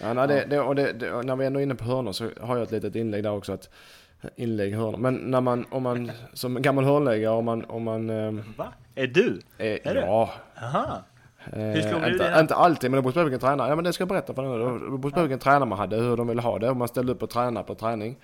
[0.00, 2.30] Ja, nej, det, det, och det, det, när vi ändå är inne på hörnor så
[2.40, 3.52] har jag ett litet inlägg där också.
[3.52, 3.70] att
[4.36, 4.98] Inlägg hörnor.
[4.98, 7.64] Men när man, om man som gammal hörnläggare, om man...
[7.64, 8.72] Om man eh, Va?
[8.94, 9.40] Är du?
[9.58, 10.30] Eh, är ja.
[10.54, 10.66] Du?
[10.66, 11.02] Aha.
[11.44, 13.68] Hur slog du inte, inte alltid, men det beror på vilken tränare.
[13.68, 14.58] Ja men det ska jag berätta för dig nu.
[14.58, 16.70] Det beror på vilken tränare man hade, hur de ville ha det.
[16.70, 18.16] Om man ställde upp och tränade på träning.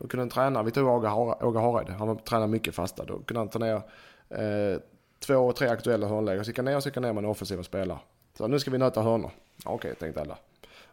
[0.00, 3.04] Då kunde en tränare, vi tog Åge Hareid, han tränade mycket fasta.
[3.04, 3.82] Då kunde han ta ner
[4.28, 4.80] eh,
[5.26, 6.44] två, tre aktuella hörnlägen.
[6.44, 7.98] Så gick han ner och så gick han ner med en offensiva spelare.
[8.38, 9.30] Så nu ska vi nöta hörnor.
[9.64, 10.38] Okej, okay, tänkte alla.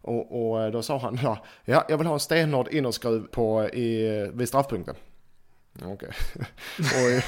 [0.01, 3.63] Och, och, eh, då sa han, ja, ja jag vill ha en stenhård innerskruv på,
[3.63, 4.95] i, vid straffpunkten.
[5.81, 5.93] Okej.
[5.93, 6.09] Okay.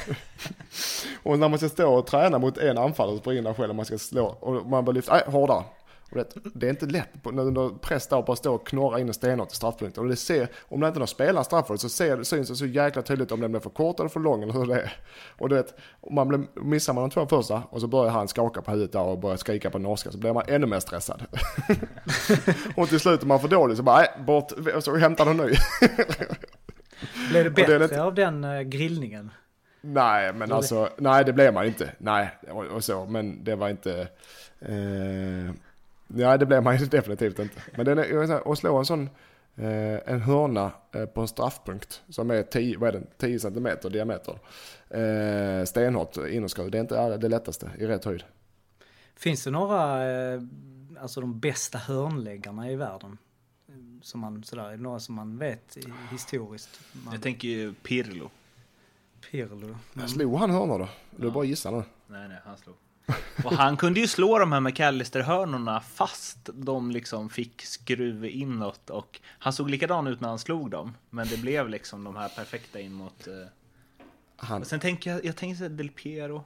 [1.23, 3.69] och, och när man ska stå och träna mot en anfallare så springer där själv
[3.69, 5.63] och man ska slå och man bör lyfta, nej hårdare.
[6.11, 9.13] Vet, det är inte lätt på, under press där bara stå och knorra in en
[9.13, 10.03] stenhårt i straffpunkten.
[10.03, 13.01] Och det ser, om det inte någon spelare straffet så ser, syns det så jäkla
[13.01, 14.93] tydligt om den blir för kort eller för lång eller hur det är.
[15.37, 15.73] Och du vet,
[16.11, 19.01] man blir, missar man de två första och så börjar han skaka på huvudet där
[19.01, 21.23] och börjar skrika på norska så blir man ännu mer stressad.
[22.75, 25.43] och till slut är man för dålig så bara, nej, bort, så hämtar du ny.
[27.29, 29.31] Blev det bättre det av den uh, grillningen?
[29.81, 31.91] Nej, men alltså, nej det blev man inte.
[31.97, 34.07] Nej, och, och så, men det var inte...
[34.59, 35.55] Eh,
[36.11, 37.61] Nej, det blev man ju definitivt inte.
[37.75, 39.09] Men den är, att slå en sån,
[39.55, 43.67] eh, en hörna eh, på en straffpunkt som är 10, vad är den, 10 cm
[43.91, 44.39] diameter.
[44.89, 48.23] Eh, stenhårt innerskruv, det är inte det lättaste i rätt höjd.
[49.15, 50.03] Finns det några,
[51.01, 53.17] alltså de bästa hörnläggarna i världen?
[54.01, 55.77] Som man sådär, är det några som man vet
[56.11, 56.81] historiskt?
[56.91, 57.13] Man...
[57.13, 58.29] Jag tänker ju Pirlo.
[59.31, 59.75] Pirlo.
[59.95, 60.07] Mm.
[60.07, 60.89] Slog han hörnor då?
[61.11, 61.33] Du ja.
[61.33, 61.83] bara gissa nu.
[62.07, 62.75] Nej, nej, han slog.
[63.43, 69.19] Och han kunde ju slå de här McAllister-hörnorna fast de liksom fick skruv inåt och
[69.25, 70.95] han såg likadan ut när han slog dem.
[71.09, 73.27] Men det blev liksom de här perfekta in mot...
[73.27, 73.33] Uh...
[74.35, 74.65] Han...
[74.65, 76.43] Sen tänker jag, jag tänker Del Piero.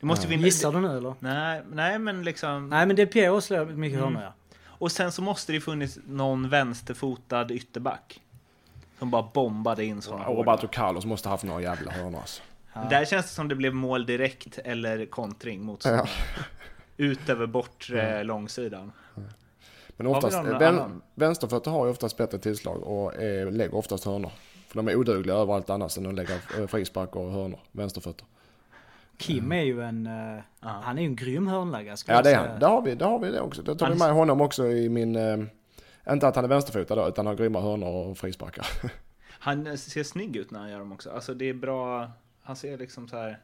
[0.00, 0.30] Det måste ja.
[0.30, 0.42] vinna...
[0.42, 1.14] Gissar du nu eller?
[1.18, 2.68] Nej, nej men liksom...
[2.68, 4.22] Nej men Del Piero slår mycket hörnor mm.
[4.22, 4.32] ja.
[4.66, 8.20] Och sen så måste det funnits någon vänsterfotad ytterback.
[8.98, 12.42] Som bara bombade in sådana Och Roberto Carlos måste haft några jävla hörnor alltså.
[12.74, 12.86] Ja.
[12.90, 16.06] Där känns det som det blev mål direkt eller kontring mot ja.
[16.96, 18.22] Ut över bortre ja.
[18.22, 18.92] långsidan.
[19.96, 24.30] Men oftast, vän, vänsterfötter har ju oftast bättre tillslag och är, lägger oftast hörnor.
[24.68, 28.26] För de är odugliga överallt annars än att lägga eh, frispark och hörnor, vänsterfötter.
[29.18, 31.96] Kim är ju en, uh, han är ju en grym hörnläggare.
[32.06, 33.62] Ja det är han, där har vi, där har vi det också.
[33.62, 35.44] Det tar vi med honom också i min, uh,
[36.10, 38.66] inte att han är vänsterfotad då, utan har grymma hörnor och frisparkar.
[39.28, 41.10] han ser snygg ut när han gör dem också.
[41.10, 42.10] Alltså det är bra,
[42.44, 43.38] han ser liksom så här...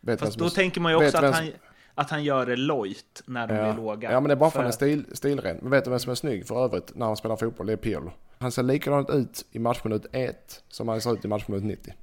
[0.00, 1.50] Vet Fast då tänker man ju också att han,
[1.94, 3.60] att han gör det lojt när de ja.
[3.60, 4.12] är låga.
[4.12, 5.58] Ja men det är bara för att han är stil, stilren.
[5.62, 7.66] Men vet du vem som är snygg för övrigt när han spelar fotboll?
[7.66, 8.12] Det är Pirlo.
[8.38, 11.94] Han ser likadant ut i matchminut 1 som han ser ut i matchminut 90.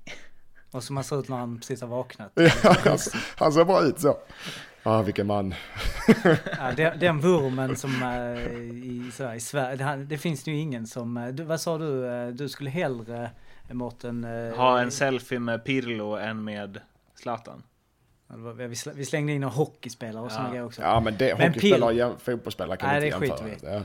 [0.71, 2.31] Och som han ser ut när han precis har vaknat.
[2.35, 2.97] ja, han,
[3.35, 4.07] han ser bra ut så.
[4.07, 5.53] Ja, ah, vilken man.
[6.57, 10.87] ja, den, den vurmen som äh, i, så i Sverige, det, det, finns ju ingen
[10.87, 13.31] som, äh, du, vad sa du, äh, du skulle hellre
[13.69, 14.23] Mårten...
[14.23, 16.79] Eh, ha en selfie med Pirlo än med
[17.15, 17.63] Zlatan.
[18.95, 20.35] Vi slängde in några hockeyspelare och ja.
[20.35, 20.81] sådana grejer också.
[20.81, 23.73] Ja men det, men hockeyspelare och fotbollsspelare kan Nej, inte jämföra.
[23.73, 23.81] Ja.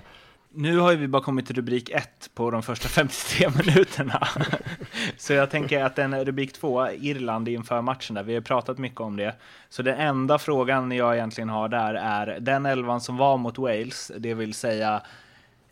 [0.53, 4.29] Nu har ju vi bara kommit till rubrik 1 på de första 53 minuterna.
[5.17, 9.01] så jag tänker att den rubrik 2, Irland inför matchen där, vi har pratat mycket
[9.01, 9.35] om det.
[9.69, 14.13] Så den enda frågan jag egentligen har där är den elvan som var mot Wales,
[14.19, 15.03] det vill säga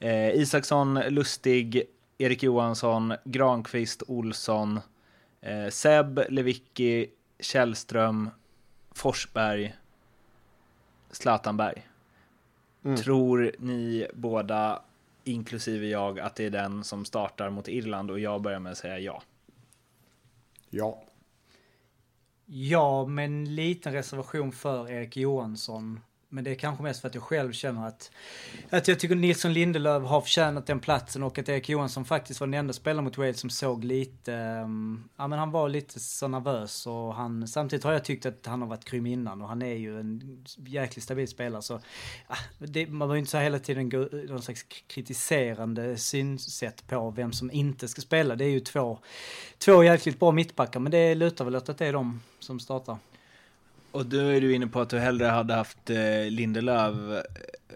[0.01, 1.83] eh, Isaksson, Lustig,
[2.19, 4.81] Erik Johansson, Granqvist, Olsson,
[5.41, 8.31] eh, Seb, Levicki, Källström,
[8.91, 9.77] Forsberg,
[11.11, 11.87] Zlatanberg.
[12.85, 12.97] Mm.
[12.97, 14.83] Tror ni båda,
[15.25, 18.11] inklusive jag, att det är den som startar mot Irland?
[18.11, 19.23] Och jag börjar med att säga ja.
[20.71, 21.03] Ja.
[22.47, 26.01] Ja, med en liten reservation för Erik Johansson.
[26.31, 28.11] Men det är kanske mest för att jag själv känner att,
[28.71, 32.47] att jag tycker Nilsson Lindelöf har förtjänat den platsen och att Erik Johansson faktiskt var
[32.47, 34.33] den enda spelaren mot Wales som såg lite,
[34.65, 38.47] um, ja men han var lite så nervös och han, samtidigt har jag tyckt att
[38.47, 41.81] han har varit grym innan och han är ju en jäkligt stabil spelare så,
[42.59, 47.51] det, man behöver inte så hela tiden gå någon slags kritiserande synsätt på vem som
[47.51, 48.37] inte ska spela.
[48.37, 48.99] Det är ju två,
[49.59, 52.97] två jäkligt bra mittbackar men det lutar väl åt att det är de som startar.
[53.91, 57.25] Och då är du inne på att du hellre hade haft eh, Lindelöf.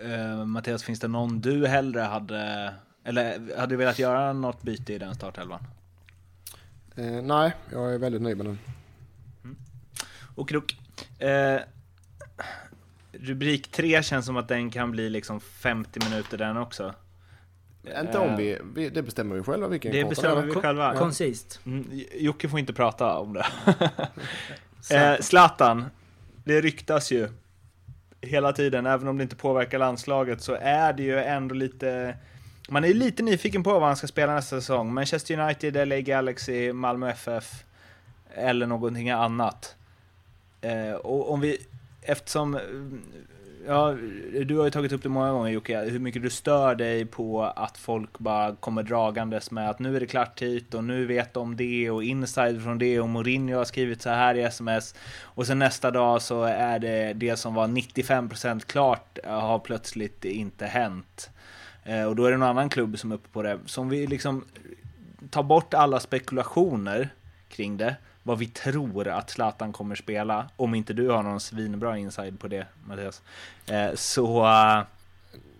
[0.02, 4.92] Eh, Mattias, finns det någon du hellre hade, eller hade du velat göra något byte
[4.92, 5.64] i den startelvan?
[6.96, 8.58] Eh, nej, jag är väldigt nöjd med den.
[9.44, 9.56] Mm.
[10.34, 10.76] Och krok.
[11.18, 11.60] Eh,
[13.12, 16.94] rubrik 3 känns som att den kan bli liksom 50 minuter den också.
[18.00, 20.94] Inte om vi, vi, det bestämmer vi själva vilken Det bestämmer vi själva.
[20.94, 21.60] Koncist.
[21.66, 23.46] Mm, Jocke får inte prata om det.
[24.94, 25.86] eh, Zlatan,
[26.44, 27.28] det ryktas ju
[28.20, 32.16] hela tiden, även om det inte påverkar landslaget, så är det ju ändå lite...
[32.68, 34.94] Man är ju lite nyfiken på vad han ska spela nästa säsong.
[34.94, 37.64] Manchester United, LA Galaxy, Malmö FF
[38.34, 39.76] eller någonting annat.
[40.60, 41.58] Eh, och om vi,
[42.02, 42.58] eftersom
[43.66, 43.96] ja,
[44.44, 47.42] du har ju tagit upp det många gånger Jocke, hur mycket du stör dig på
[47.44, 51.34] att folk bara kommer dragandes med att nu är det klart hit och nu vet
[51.34, 55.46] de det och inside från det och Mourinho har skrivit så här i sms och
[55.46, 60.66] sen nästa dag så är det det som var 95% klart eh, har plötsligt inte
[60.66, 61.30] hänt.
[61.84, 63.58] Eh, och då är det någon annan klubb som är uppe på det.
[63.66, 64.44] Så om vi liksom
[65.30, 67.08] tar bort alla spekulationer
[67.48, 71.98] kring det vad vi tror att Zlatan kommer spela, om inte du har någon svinbra
[71.98, 73.22] inside på det Mattias.
[73.66, 74.82] Eh, så uh,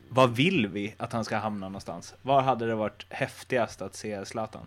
[0.09, 2.15] vad vill vi att han ska hamna någonstans?
[2.23, 4.67] Var hade det varit häftigast att se Zlatan?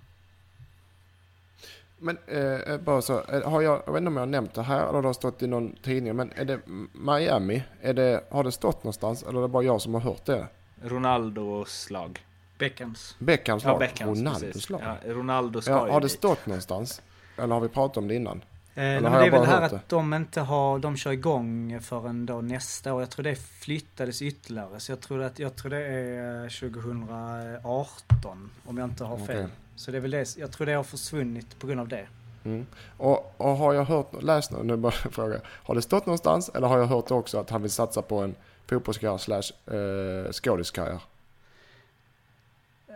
[1.98, 4.54] Men eh, eh bara så, eh, har jag, jag vet inte om jag har nämnt
[4.54, 6.60] det här eller det har stått i någon tidning, men är det
[6.94, 7.64] Miami?
[7.82, 10.48] Är det, har det stått någonstans eller är det bara jag som har hört det?
[10.84, 12.26] Ronaldos lag.
[12.58, 13.16] Beckhams.
[13.20, 13.74] Beckhams lag?
[13.74, 14.82] Ja, Beckhams, Ronaldos lag?
[14.84, 17.02] Ja, Ronaldo ska ja, Har det stått någonstans?
[17.38, 18.42] Eller har vi pratat om det innan?
[18.78, 22.94] Eh, det är väl här att de inte har, de kör igång förrän då nästa
[22.94, 23.02] år.
[23.02, 24.80] Jag tror det flyttades ytterligare.
[24.80, 29.38] Så jag tror, att, jag tror det är 2018 om jag inte har fel.
[29.38, 29.48] Okay.
[29.76, 32.08] Så det är väl det, jag tror det har försvunnit på grund av det.
[32.44, 32.66] Mm.
[32.98, 35.40] Och, och, har jag hört, läst nu, nu bara fråga.
[35.46, 38.36] Har det stått någonstans eller har jag hört också att han vill satsa på en
[38.68, 41.02] fotbollskarriär slash eh, skådiskarriär?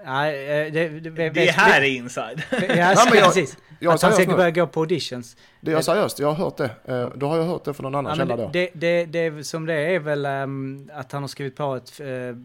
[0.06, 2.44] Nej, eh, det, det, det, det här är inside.
[2.52, 3.58] Ja, men jag, precis.
[3.80, 5.38] Jag att han ska börja gå på auditions.
[5.62, 6.72] Det är seriöst, jag har hört det.
[6.86, 8.50] Eh, då har jag hört det från någon annan ja, källa då.
[8.54, 12.36] Det, det, det, som det är väl um, att han har skrivit på ett uh,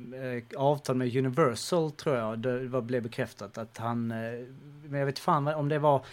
[0.57, 2.39] avtal med Universal tror jag.
[2.39, 4.47] Det var, blev bekräftat att han, uh,
[4.85, 6.05] men jag vet fan om det var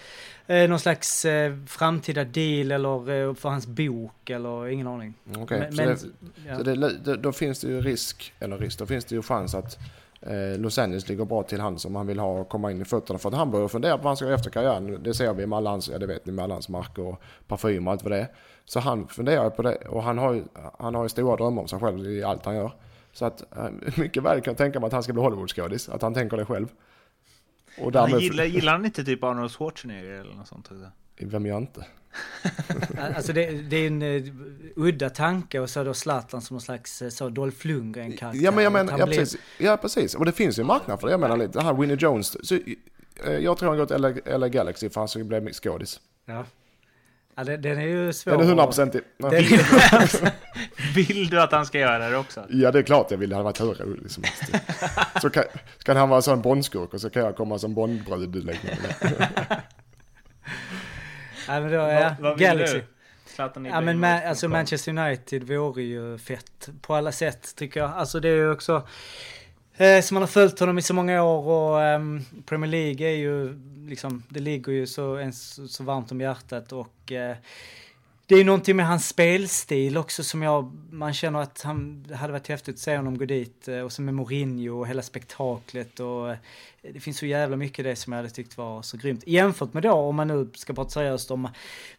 [0.50, 5.14] uh, någon slags uh, framtida deal eller för hans bok eller ingen aning.
[5.30, 6.08] Okej, okay, så, men, så
[6.48, 6.58] ja.
[6.58, 9.78] det, då finns det ju risk, eller risk, då finns det ju chans att
[10.22, 13.20] eh, Los Angeles ligger bra till hands om han vill ha komma in i fötterna.
[13.20, 15.04] För att han börjar fundera på vad han ska göra efter karriären.
[15.04, 17.22] Det ser vi med alla hans, ja det vet ni, med alla hans marker och
[17.48, 18.28] parfym och allt vad det är.
[18.66, 20.44] Så han funderar på det och han har ju,
[20.80, 22.72] han har ju stora drömmar om sig själv i allt han gör.
[23.14, 26.02] Så att eh, mycket väl kan jag tänka mig att han ska bli Hollywoodskådis, att
[26.02, 26.68] han tänker det själv.
[27.80, 28.20] Och därmed...
[28.20, 30.70] gillar, gillar han inte typ Arnold Schwarzenegger eller något sånt?
[31.20, 31.86] Vem gör inte?
[33.16, 34.34] alltså det, det, är en uh,
[34.76, 38.43] udda tanke och så då Zlatan som någon slags uh, så Dolph Lundgren karaktär.
[38.43, 39.18] Ja men jag menar, ja, blir...
[39.18, 40.16] precis, ja precis.
[40.16, 41.14] Och det finns ju en marknad för det.
[41.14, 42.47] Jag menar lite, det här Winnie Jones.
[42.47, 42.62] Så, uh,
[43.39, 45.99] jag tror han går till LA, LA Galaxy för han ska bli skådis.
[46.26, 46.45] Ja.
[47.36, 48.32] Ja, den, den är ju svår.
[48.32, 49.01] Den är hundraprocentig.
[50.95, 52.45] Vill du att han ska göra det också?
[52.49, 53.30] Ja, det är klart jag vill.
[53.30, 54.66] Det hade varit hur roligt som helst.
[55.22, 55.43] Så kan,
[55.84, 58.49] kan han vara sån Bondskurk och så kan jag komma som Bondbrud.
[61.54, 62.82] Ja, men då, ja, vad, vad Galaxy.
[63.38, 67.91] Ja men ma alltså Manchester United vore ju fett på alla sätt tycker jag.
[67.91, 68.88] Alltså det är ju också
[69.78, 73.16] eh, som man har följt honom i så många år och um, Premier League är
[73.16, 77.36] ju liksom, det ligger ju så, ens, så varmt om hjärtat och uh,
[78.32, 82.34] det är någonting med hans spelstil också som jag, man känner att han, det hade
[82.34, 83.68] varit häftigt att se honom gå dit.
[83.68, 86.38] Eh, och så med Mourinho och hela spektaklet och eh,
[86.82, 89.24] det finns så jävla mycket det som jag hade tyckt var så grymt.
[89.28, 91.50] Jämfört med då, om man nu ska prata seriöst om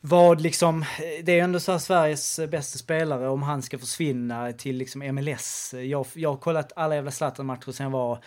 [0.00, 4.52] vad liksom, eh, det är ändå så här Sveriges bästa spelare, om han ska försvinna
[4.52, 5.74] till liksom MLS.
[5.74, 8.18] Jag, jag har kollat alla jävla Zlatan-matcher sen jag var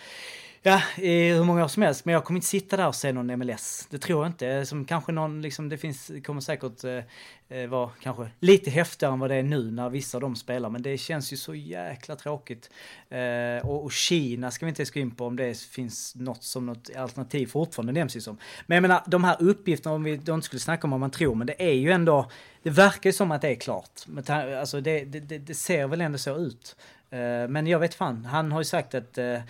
[0.68, 2.04] Ja, i hur många år som helst.
[2.04, 3.86] Men jag kommer inte sitta där och se någon MLS.
[3.90, 4.66] Det tror jag inte.
[4.66, 9.18] Som kanske någon, liksom, det finns, kommer säkert eh, eh, vara kanske lite häftigare än
[9.18, 10.70] vad det är nu när vissa av dem spelar.
[10.70, 12.70] Men det känns ju så jäkla tråkigt.
[13.08, 16.44] Eh, och, och, Kina ska vi inte ens gå in på om det finns något
[16.44, 18.38] som något alternativ fortfarande nämns ju som.
[18.66, 21.10] Men jag menar, de här uppgifterna, om vi då inte skulle snacka om vad man
[21.10, 22.30] tror, men det är ju ändå,
[22.62, 24.06] det verkar ju som att det är klart.
[24.06, 26.76] Men, alltså det, det, det ser väl ändå så ut.
[27.10, 29.40] Eh, men jag vet fan, han har ju sagt att eh,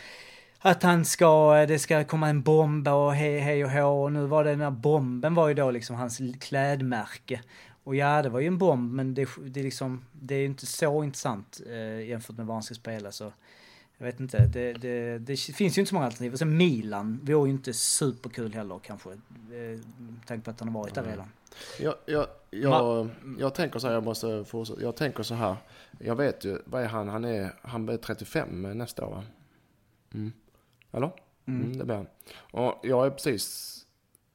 [0.61, 4.27] att han ska, det ska komma en bomb och hej hej och hå och nu
[4.27, 7.41] var det den här bomben var ju då liksom hans klädmärke.
[7.85, 11.05] Och ja, det var ju en bomb men det, det, liksom, det är inte så
[11.05, 13.33] intressant eh, jämfört med vad han ska spela så
[13.99, 16.33] jag vet inte, det, det, det finns ju inte så många alternativ.
[16.33, 19.11] Och sen Milan vore ju inte superkul heller kanske.
[19.11, 19.81] Eh,
[20.27, 21.13] tanke på att han har varit där mm.
[21.13, 21.29] redan.
[21.81, 24.83] Jag, jag, jag, jag tänker så här, jag måste fortsätta.
[24.83, 25.57] Jag tänker så här.
[25.99, 27.09] Jag vet ju, vad är han?
[27.09, 29.25] Han är, han blir 35 nästa år va?
[30.15, 30.33] Mm.
[30.97, 31.11] Eller?
[31.47, 31.63] Mm.
[31.63, 32.07] Mm, det blir han.
[32.51, 33.73] Och jag är precis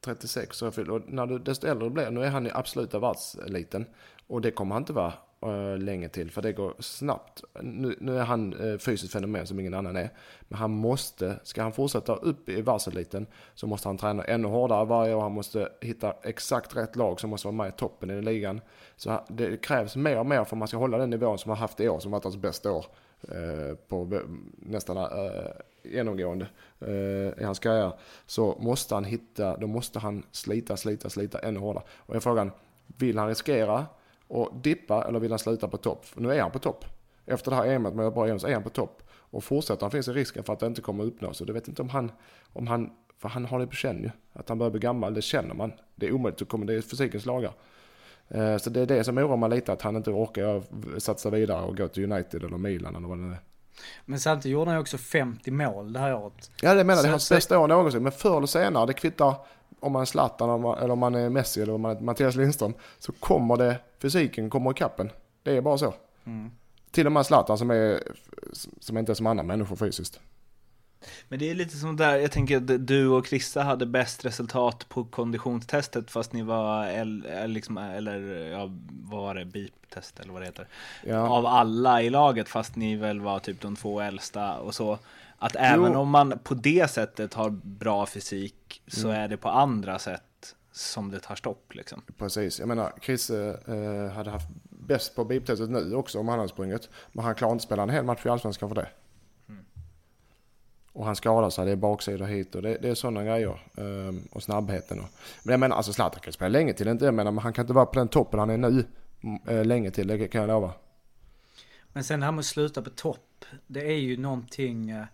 [0.00, 3.86] 36 och när du, desto äldre du blir, nu är han i absoluta världseliten.
[4.26, 5.12] Och det kommer han inte vara
[5.46, 7.44] uh, länge till, för det går snabbt.
[7.60, 10.10] Nu, nu är han uh, fysiskt fenomen som ingen annan är.
[10.40, 14.84] Men han måste, ska han fortsätta upp i världseliten så måste han träna ännu hårdare
[14.84, 15.20] varje år.
[15.20, 18.60] Han måste hitta exakt rätt lag som måste vara med i toppen i ligan.
[18.96, 21.58] Så det krävs mer och mer för att man ska hålla den nivån som han
[21.58, 22.86] haft i år, som varit hans bästa år.
[23.28, 24.20] Eh, på
[24.56, 25.50] nästan eh,
[25.82, 26.46] genomgående
[26.80, 27.92] eh, i hans karriär
[28.26, 31.84] så måste han hitta, då måste han slita, slita, slita ännu hårdare.
[31.96, 32.50] Och jag frågan,
[32.86, 33.86] vill han riskera
[34.28, 36.06] och dippa eller vill han sluta på topp?
[36.14, 36.84] Nu är han på topp.
[37.26, 39.02] Efter det här EMet med bra så är han på topp.
[39.10, 41.40] Och fortsätter han finns det risken för att det inte kommer att uppnås.
[41.40, 42.12] Och det vet inte om han,
[42.52, 44.10] om han, för han har det på känn ju.
[44.32, 45.72] Att han börjar bli gammal, det känner man.
[45.94, 47.52] Det är omöjligt, kommer, det är fysikens lagar.
[48.34, 50.62] Eh, så det är det som oroar mig lite, att han inte orkar
[51.00, 53.40] satsa vidare och gå till United eller Milan eller vad det är.
[54.04, 56.50] Men samtidigt gjorde han ju också 50 mål det här året.
[56.62, 58.02] Ja, det menar det är hans bästa år någonsin.
[58.02, 59.34] Men förr eller senare, det kvittar
[59.80, 62.74] om man är Zlatan eller om man är Messi eller om man är Mattias Lindström.
[62.98, 65.10] Så kommer det, fysiken kommer i kappen.
[65.42, 65.94] Det är bara så.
[66.24, 66.50] Mm.
[66.90, 68.02] Till och med Zlatan som är,
[68.80, 70.20] som inte är som andra människor fysiskt.
[71.28, 74.88] Men det är lite som där, jag tänker att du och Krissa hade bäst resultat
[74.88, 80.42] på konditionstestet fast ni var, eller, liksom, eller ja, vad var det, BIP-test eller vad
[80.42, 80.68] det heter?
[81.04, 81.28] Ja.
[81.28, 84.98] Av alla i laget fast ni väl var typ de två äldsta och så.
[85.38, 85.98] Att även jo.
[85.98, 89.20] om man på det sättet har bra fysik så mm.
[89.20, 90.22] är det på andra sätt
[90.72, 92.02] som det tar stopp liksom.
[92.18, 96.48] Precis, jag menar Krisse eh, hade haft bäst på BIP-testet nu också om han hade
[96.48, 96.88] sprungit.
[97.12, 98.88] Men han klarar inte spela en hel match i Allsvenskan för det.
[100.92, 103.66] Och han skadar sig, det är baksidor hit och det, det är sådana grejer.
[103.74, 104.98] Um, och snabbheten.
[104.98, 105.08] Och,
[105.42, 107.62] men jag menar, alltså Zlatan kan spela länge till, inte jag menar, men han kan
[107.62, 108.84] inte vara på den toppen han är nu
[109.22, 110.72] mm, eh, länge till, det kan jag lova.
[111.92, 115.04] Men sen det här med att sluta på topp, det är ju någonting uh,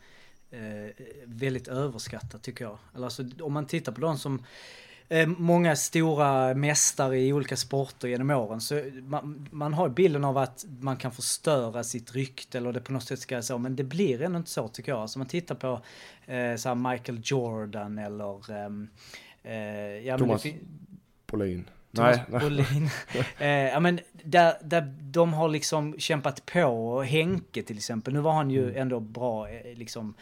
[1.24, 2.78] väldigt överskattat tycker jag.
[2.94, 4.44] Eller Alltså om man tittar på de som
[5.26, 8.60] många stora mästare i olika sporter genom åren.
[8.60, 12.92] Så man, man har bilden av att man kan förstöra sitt rykte eller det på
[12.92, 15.00] något sätt ska så, men det blir ändå inte så tycker jag.
[15.00, 15.80] Alltså man tittar på
[16.32, 18.88] eh, så Michael Jordan eller ehm,
[19.42, 20.46] eh, ja, Thomas
[21.90, 22.24] Nej.
[22.28, 22.90] Brolin.
[23.38, 27.02] eh, ja, men där, där de har liksom kämpat på.
[27.02, 28.14] Henke till exempel.
[28.14, 28.82] Nu var han ju mm.
[28.82, 30.14] ändå bra eh, liksom.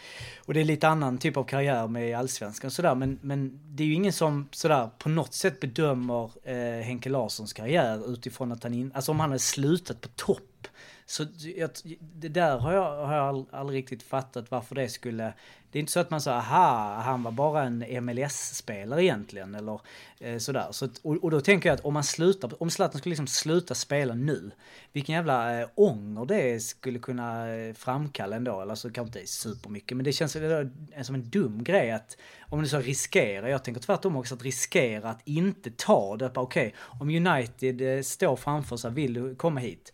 [0.44, 2.94] Och det är lite annan typ av karriär med allsvenskan sådär.
[2.94, 7.52] Men, men det är ju ingen som sådär på något sätt bedömer eh, Henke Larssons
[7.52, 10.68] karriär utifrån att han in, alltså om han hade slutat på topp.
[11.06, 11.24] Så
[11.56, 15.32] jag, det där har jag, har jag aldrig riktigt fattat varför det skulle
[15.76, 19.80] det är inte så att man säger aha, han var bara en MLS-spelare egentligen eller
[20.20, 20.68] eh, sådär.
[20.70, 23.74] Så, och, och, då tänker jag att om man slutar, om Zlatan skulle liksom sluta
[23.74, 24.50] spela nu,
[24.92, 28.60] vilken jävla eh, ånger det skulle kunna eh, framkalla ändå.
[28.60, 30.70] Eller så kanske inte supermycket, men det känns det
[31.02, 35.10] som en dum grej att om du så riskerar, jag tänker tvärtom också att riskera
[35.10, 36.30] att inte ta det.
[36.34, 39.92] Okej, okay, om United eh, står framför sig, vill du komma hit?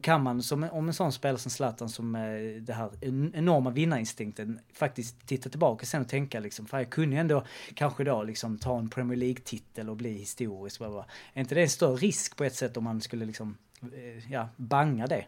[0.00, 2.90] Kan man, som, om en sån spelare som Zlatan som eh, det här
[3.34, 8.04] enorma vinnarinstinkten faktiskt titta tillbaka sen och tänka liksom, för jag kunde ju ändå kanske
[8.04, 10.80] då liksom ta en Premier League-titel och bli historisk.
[10.80, 11.04] Är
[11.34, 15.06] inte det en större risk på ett sätt om man skulle liksom, eh, ja, banga
[15.06, 15.24] det?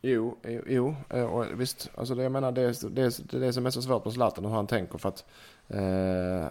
[0.00, 3.40] Jo, jo, eh, och visst, alltså det, jag menar det, är, det, är, det är
[3.40, 5.24] det som är så svårt med Zlatan och hur han tänker för att
[5.68, 6.50] eh,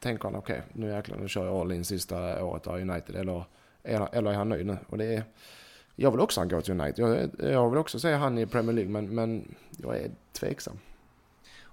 [0.00, 3.16] tänker han okej, okay, nu jäklar, nu kör jag all in sista året av United
[3.16, 3.44] eller,
[3.82, 4.78] eller är han nöjd nu?
[4.88, 5.24] Och det är,
[5.96, 7.30] jag vill också ha gå till United.
[7.38, 10.78] Jag, jag vill också se han i Premier League, men, men jag är tveksam.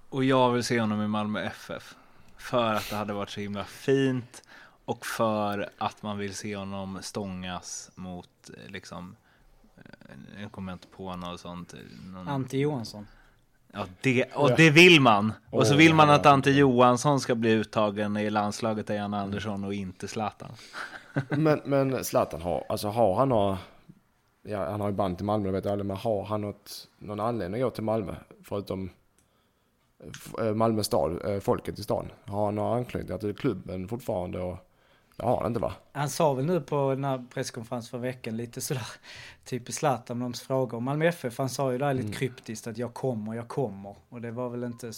[0.10, 1.96] Och jag vill se honom i Malmö FF.
[2.38, 4.44] För att det hade varit så himla fint
[4.86, 8.30] och för att man vill se honom stångas mot
[8.68, 9.16] liksom,
[10.42, 11.74] jag kommer inte på något sånt.
[12.14, 12.28] Någon...
[12.28, 13.08] Ante Johansson.
[13.74, 15.34] Ja, det, och det vill man.
[15.50, 19.64] Och så vill man att Ante Johansson ska bli uttagen i landslaget av Jan Andersson
[19.64, 20.52] och inte Zlatan.
[21.30, 23.58] men, men Zlatan har, alltså har han några,
[24.42, 27.20] ja han har ju band till Malmö vet jag aldrig, men har han något, någon
[27.20, 28.16] anledning att gå till Malmö?
[28.44, 28.90] Förutom
[30.40, 32.12] eh, eh, Malmö stad, eh, folket i stan.
[32.26, 34.40] Har han några anknytningar till klubben fortfarande?
[34.42, 34.58] Och,
[35.16, 35.74] det har han inte va?
[35.92, 38.88] Han sa väl nu på den här presskonferensen för veckan lite sådär
[39.46, 41.38] Zlatan med de frågor om Malmö FF.
[41.38, 42.18] Han sa ju där lite mm.
[42.18, 43.96] kryptiskt att jag kommer, jag kommer.
[44.10, 44.92] Och det var väl inte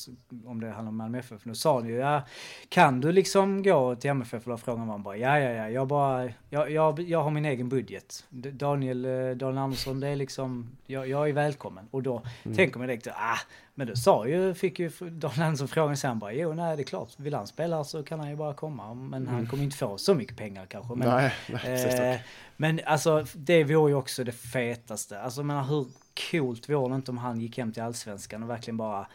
[0.46, 1.46] om det handlar om Malmö FF.
[1.46, 2.22] Nu sa han ju, ja,
[2.70, 4.48] kan du liksom gå till MFF?
[4.48, 7.70] Och frågan var bara, ja, ja, ja, jag bara, jag, jag, jag har min egen
[7.70, 8.26] budget.
[8.30, 11.88] Daniel, eh, Daniel Andersson, det är liksom, jag, jag är välkommen.
[11.91, 12.58] Och då mm.
[12.58, 13.39] tänker man direkt, ah,
[13.76, 16.86] men du sa ju, fick ju Daniel Andersson frågan sen bara, jo nej det är
[16.86, 18.94] klart, vill han spela så kan han ju bara komma.
[18.94, 19.34] Men mm.
[19.34, 20.96] han kommer inte få så mycket pengar kanske.
[20.96, 22.20] Men, nej, nej, eh,
[22.58, 25.22] men alltså det vore ju också det fetaste.
[25.22, 25.88] Alltså jag menar hur
[26.32, 29.08] coolt vore det inte om han gick hem till allsvenskan och verkligen bara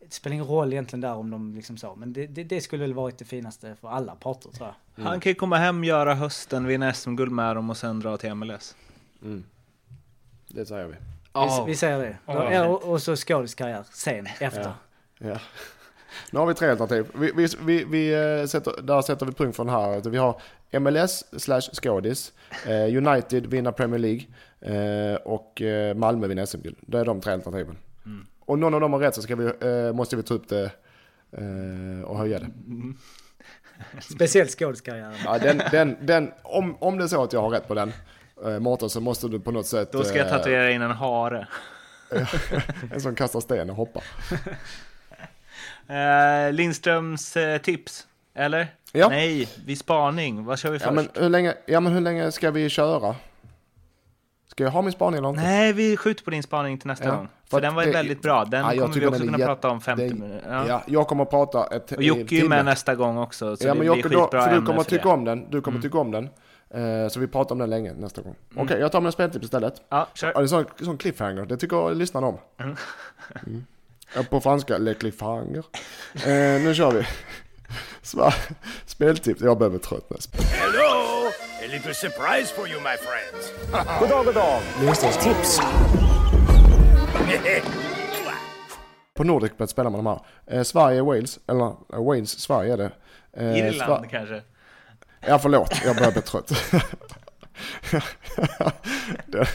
[0.00, 2.82] det spelar ingen roll egentligen där om de liksom så, men det, det, det skulle
[2.82, 4.74] väl varit det finaste för alla parter tror jag.
[4.96, 5.10] Mm.
[5.10, 8.34] Han kan ju komma hem, göra hösten, vinna SM-guld med dem och sen dra till
[8.34, 8.76] MLS.
[9.22, 9.44] Mm.
[10.48, 10.94] Det säger vi.
[11.32, 11.64] Oh.
[11.64, 12.32] Vi, vi säger det.
[12.32, 12.70] Oh.
[12.70, 14.72] Och, och så skådiskarriär sen, efter.
[15.18, 15.28] Ja.
[15.28, 15.38] ja.
[16.30, 17.06] Nu har vi tre alternativ.
[17.14, 20.10] Vi, vi, vi, vi eh, sätter, där sätter vi punkt för den här.
[20.10, 20.40] Vi har
[20.80, 22.32] MLS slash skådis,
[22.66, 24.24] eh, United vinner Premier League
[24.60, 25.62] eh, och
[25.96, 26.76] Malmö vinner SM-guld.
[26.80, 27.76] Det är de tre alternativen.
[28.06, 28.26] Mm.
[28.40, 29.52] Och någon av dem har rätt så ska vi,
[29.92, 30.70] måste vi ta upp det
[32.04, 32.50] och höja det.
[32.66, 32.96] Mm.
[34.00, 35.14] Speciellt skådiskarriären.
[35.24, 37.92] Ja, den, den, den, om, om det är så att jag har rätt på den,
[38.60, 39.92] Mårten, så måste du på något sätt...
[39.92, 41.48] Då ska jag tatuera in en hare.
[42.92, 44.04] en som kastar sten och hoppar.
[45.90, 48.66] Uh, Lindströms uh, tips, eller?
[48.92, 49.08] Ja.
[49.08, 50.44] Nej, vid spaning.
[50.44, 50.86] Vad kör vi först?
[50.86, 53.16] Ja men, hur länge, ja, men hur länge ska vi köra?
[54.46, 55.42] Ska jag ha min spaning eller inte?
[55.42, 57.28] Nej, vi skjuter på din spaning till nästa ja, gång.
[57.44, 58.44] För, för den var det, väldigt bra.
[58.44, 60.42] Den ja, kommer vi också kunna prata om 50 minuter.
[60.48, 60.64] Ja.
[60.68, 60.82] ja.
[60.86, 63.56] jag kommer att prata ett Och Jocke är med nästa gång också.
[63.56, 65.50] Så ja, men Jocke, då, för du kommer att tycka om den.
[65.50, 65.82] Du kommer mm.
[65.82, 66.28] tycka om den.
[66.74, 68.34] Uh, så vi pratar om den länge nästa gång.
[68.34, 68.46] Mm.
[68.52, 69.82] Okej, okay, jag tar mina speltips istället.
[69.88, 70.28] Ja, kör.
[70.28, 71.46] Ja, det är en sån, sån cliffhanger.
[71.46, 72.38] Det tycker lyssnarna om.
[72.58, 72.76] Mm.
[74.30, 75.64] På franska, Le Cliffhanger.
[76.14, 77.06] Eh, nu kör vi.
[78.02, 78.34] Svar,
[78.86, 80.16] speltips, jag börjar bli trött nu.
[80.44, 81.10] Hello!
[81.62, 83.52] A little surprise for you my friends.
[84.00, 84.60] god dag, god dag.
[84.80, 85.60] Lindströms tips.
[89.14, 90.20] På Nordicbet spelar man de här.
[90.46, 92.90] Eh, Sverige, Wales, eller eh, Wales, Sverige är det.
[93.32, 94.42] Eh, Irland Sver kanske?
[95.26, 96.48] Ja, förlåt, jag börjar bli trött.
[99.26, 99.46] den,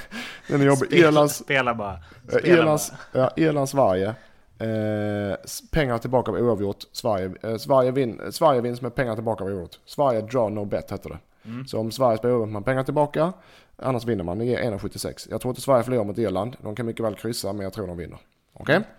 [0.47, 0.93] den är jobbig.
[0.93, 1.35] Irlands...
[1.35, 1.99] Spela bara.
[2.27, 3.23] Spela Irlands, bara.
[3.23, 4.15] Ja, Irland, Sverige.
[4.59, 5.35] Eh,
[5.71, 6.83] pengar tillbaka av oavgjort.
[6.91, 9.79] Sverige, eh, Sverige, vin, Sverige vinns med pengar tillbaka av oavgjort.
[9.85, 11.19] Sverige draw no bet heter det.
[11.45, 11.67] Mm.
[11.67, 13.33] Så om Sverige spelar oavgjort man pengar tillbaka.
[13.77, 14.37] Annars vinner man.
[14.37, 15.27] Det ger 1,76.
[15.29, 16.55] Jag tror inte Sverige förlorar mot Irland.
[16.61, 18.17] De kan mycket väl kryssa men jag tror de vinner.
[18.53, 18.77] Okej?
[18.77, 18.89] Okay?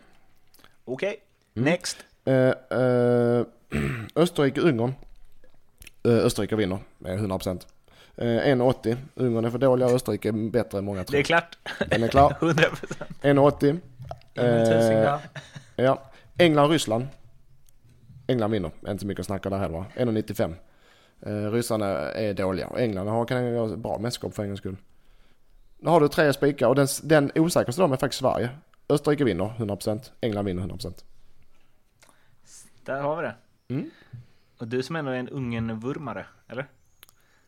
[0.84, 1.08] Okej.
[1.08, 1.16] Okay.
[1.54, 1.72] Mm.
[1.72, 1.98] Next.
[2.24, 2.34] Eh,
[2.78, 3.46] eh
[4.14, 4.92] Österrike-Ungern.
[6.04, 7.66] Eh, Österrike vinner med 100%.
[8.16, 8.96] Eh, 1,80.
[9.14, 11.12] Ungern är för dåliga, Österrike är bättre än många tror.
[11.12, 11.58] Det är klart.
[11.90, 12.30] Den är klar.
[12.40, 12.70] 100%.
[13.22, 13.80] 1,80.
[14.34, 15.18] Eh,
[15.76, 16.02] ja.
[16.38, 17.06] England-Ryssland.
[18.26, 20.54] England vinner, inte så mycket att snacka där heller 1,95.
[21.20, 24.76] Eh, ryssarna är dåliga och England har, kan göra bra mästerskap för en skull.
[25.78, 28.50] Då har du tre spikar och den, den osäkraste av dem är faktiskt Sverige.
[28.88, 31.04] Österrike vinner 100%, England vinner 100%.
[32.84, 33.34] Där har vi det.
[33.68, 33.90] Mm.
[34.58, 36.66] Och du som ändå är en Ungern-vurmare, eller?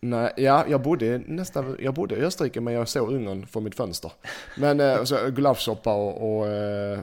[0.00, 3.74] Nej, ja, jag bodde nästan, jag bodde i Österrike men jag såg Ungern från mitt
[3.74, 4.12] fönster.
[4.56, 7.00] Men, eh, så gulaschsoppa och, och eh,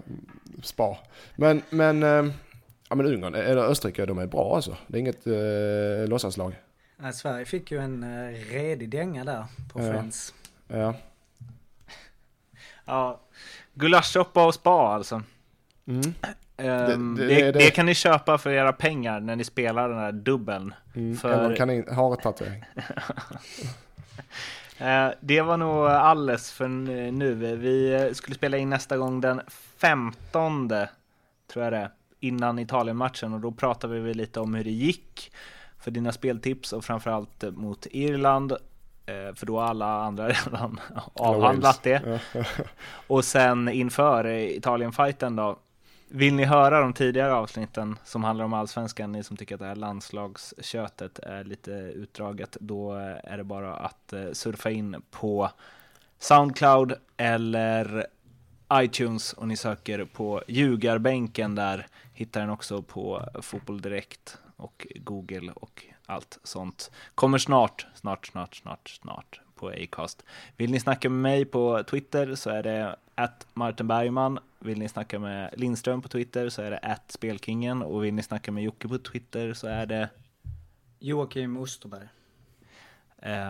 [0.64, 0.98] spa.
[1.36, 2.34] Men, men, eh,
[2.90, 4.78] ja men Ungern, eller Österrike, de är bra alltså.
[4.88, 6.56] Det är inget eh, låtsaslag.
[7.02, 9.92] Ja, Sverige fick ju en eh, redig dänga där på ja.
[9.92, 10.34] Friends.
[10.68, 10.94] Ja.
[12.86, 13.20] Ja,
[13.74, 15.22] gulaschsoppa och spa alltså.
[15.88, 16.14] Mm.
[16.58, 19.98] Um, det, det, det, det, kan ni köpa för era pengar när ni spelar den
[19.98, 20.74] här dubbeln.
[20.96, 21.46] Mm, för...
[21.46, 22.64] Eller kan ni ha ett tatuering.
[24.82, 26.68] uh, det var nog alles för
[27.12, 27.34] nu.
[27.34, 29.42] Vi skulle spela in nästa gång den
[29.78, 30.70] 15
[31.48, 35.32] tror jag det innan Italien-matchen och då pratade vi lite om hur det gick
[35.80, 38.52] för dina speltips och framförallt mot Irland
[39.06, 40.80] eh, för då har alla andra redan
[41.14, 42.20] avhandlat det.
[43.08, 45.60] Och sen inför Italien-fighten då
[46.08, 49.68] vill ni höra de tidigare avsnitten som handlar om allsvenskan, ni som tycker att det
[49.68, 52.94] här landslagskötet är lite utdraget, då
[53.24, 55.52] är det bara att eh, surfa in på
[56.20, 58.08] Soundcloud eller
[58.74, 65.52] iTunes och ni söker på ljugarbänken där, hittar den också på Fotboll Direkt och Google
[65.56, 66.92] och allt sånt.
[67.16, 70.24] Kommer snart, snart, snart, snart, snart på Acast.
[70.58, 74.40] Vill ni snacka med mig på Twitter så är det att Martin Bergman.
[74.60, 78.24] Vill ni snacka med Lindström på Twitter så är det att Spelkingen och vill ni
[78.24, 80.10] snacka med Jocke på Twitter så är det
[81.00, 82.08] Joakim Osterberg.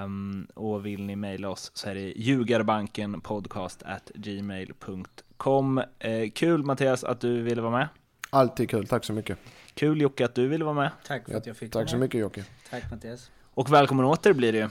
[0.03, 5.77] Um, och vill ni mejla oss så är det ljugarbankenpodcast at gmail.com.
[5.77, 7.87] Uh, kul Mattias att du ville vara med.
[8.29, 9.37] Alltid kul, tack så mycket.
[9.73, 10.91] Kul Jocke att du ville vara med.
[11.07, 12.43] Tack för att jag fick Tack så mycket Jocke.
[12.69, 13.31] Tack Mattias.
[13.53, 14.69] Och välkommen åter blir det ju.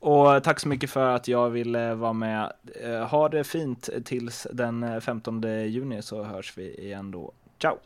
[0.00, 2.52] Och tack så mycket för att jag ville vara med.
[2.84, 7.32] Uh, ha det fint tills den 15 juni så hörs vi igen då.
[7.60, 7.78] Ciao!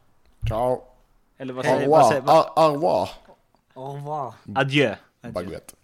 [0.48, 0.82] Ciao!
[1.38, 2.46] Eller vad säger, vad?
[2.56, 3.08] Au revoir!
[3.74, 4.34] Au revoir.
[4.54, 4.94] Adjö!
[5.20, 5.74] Baguette.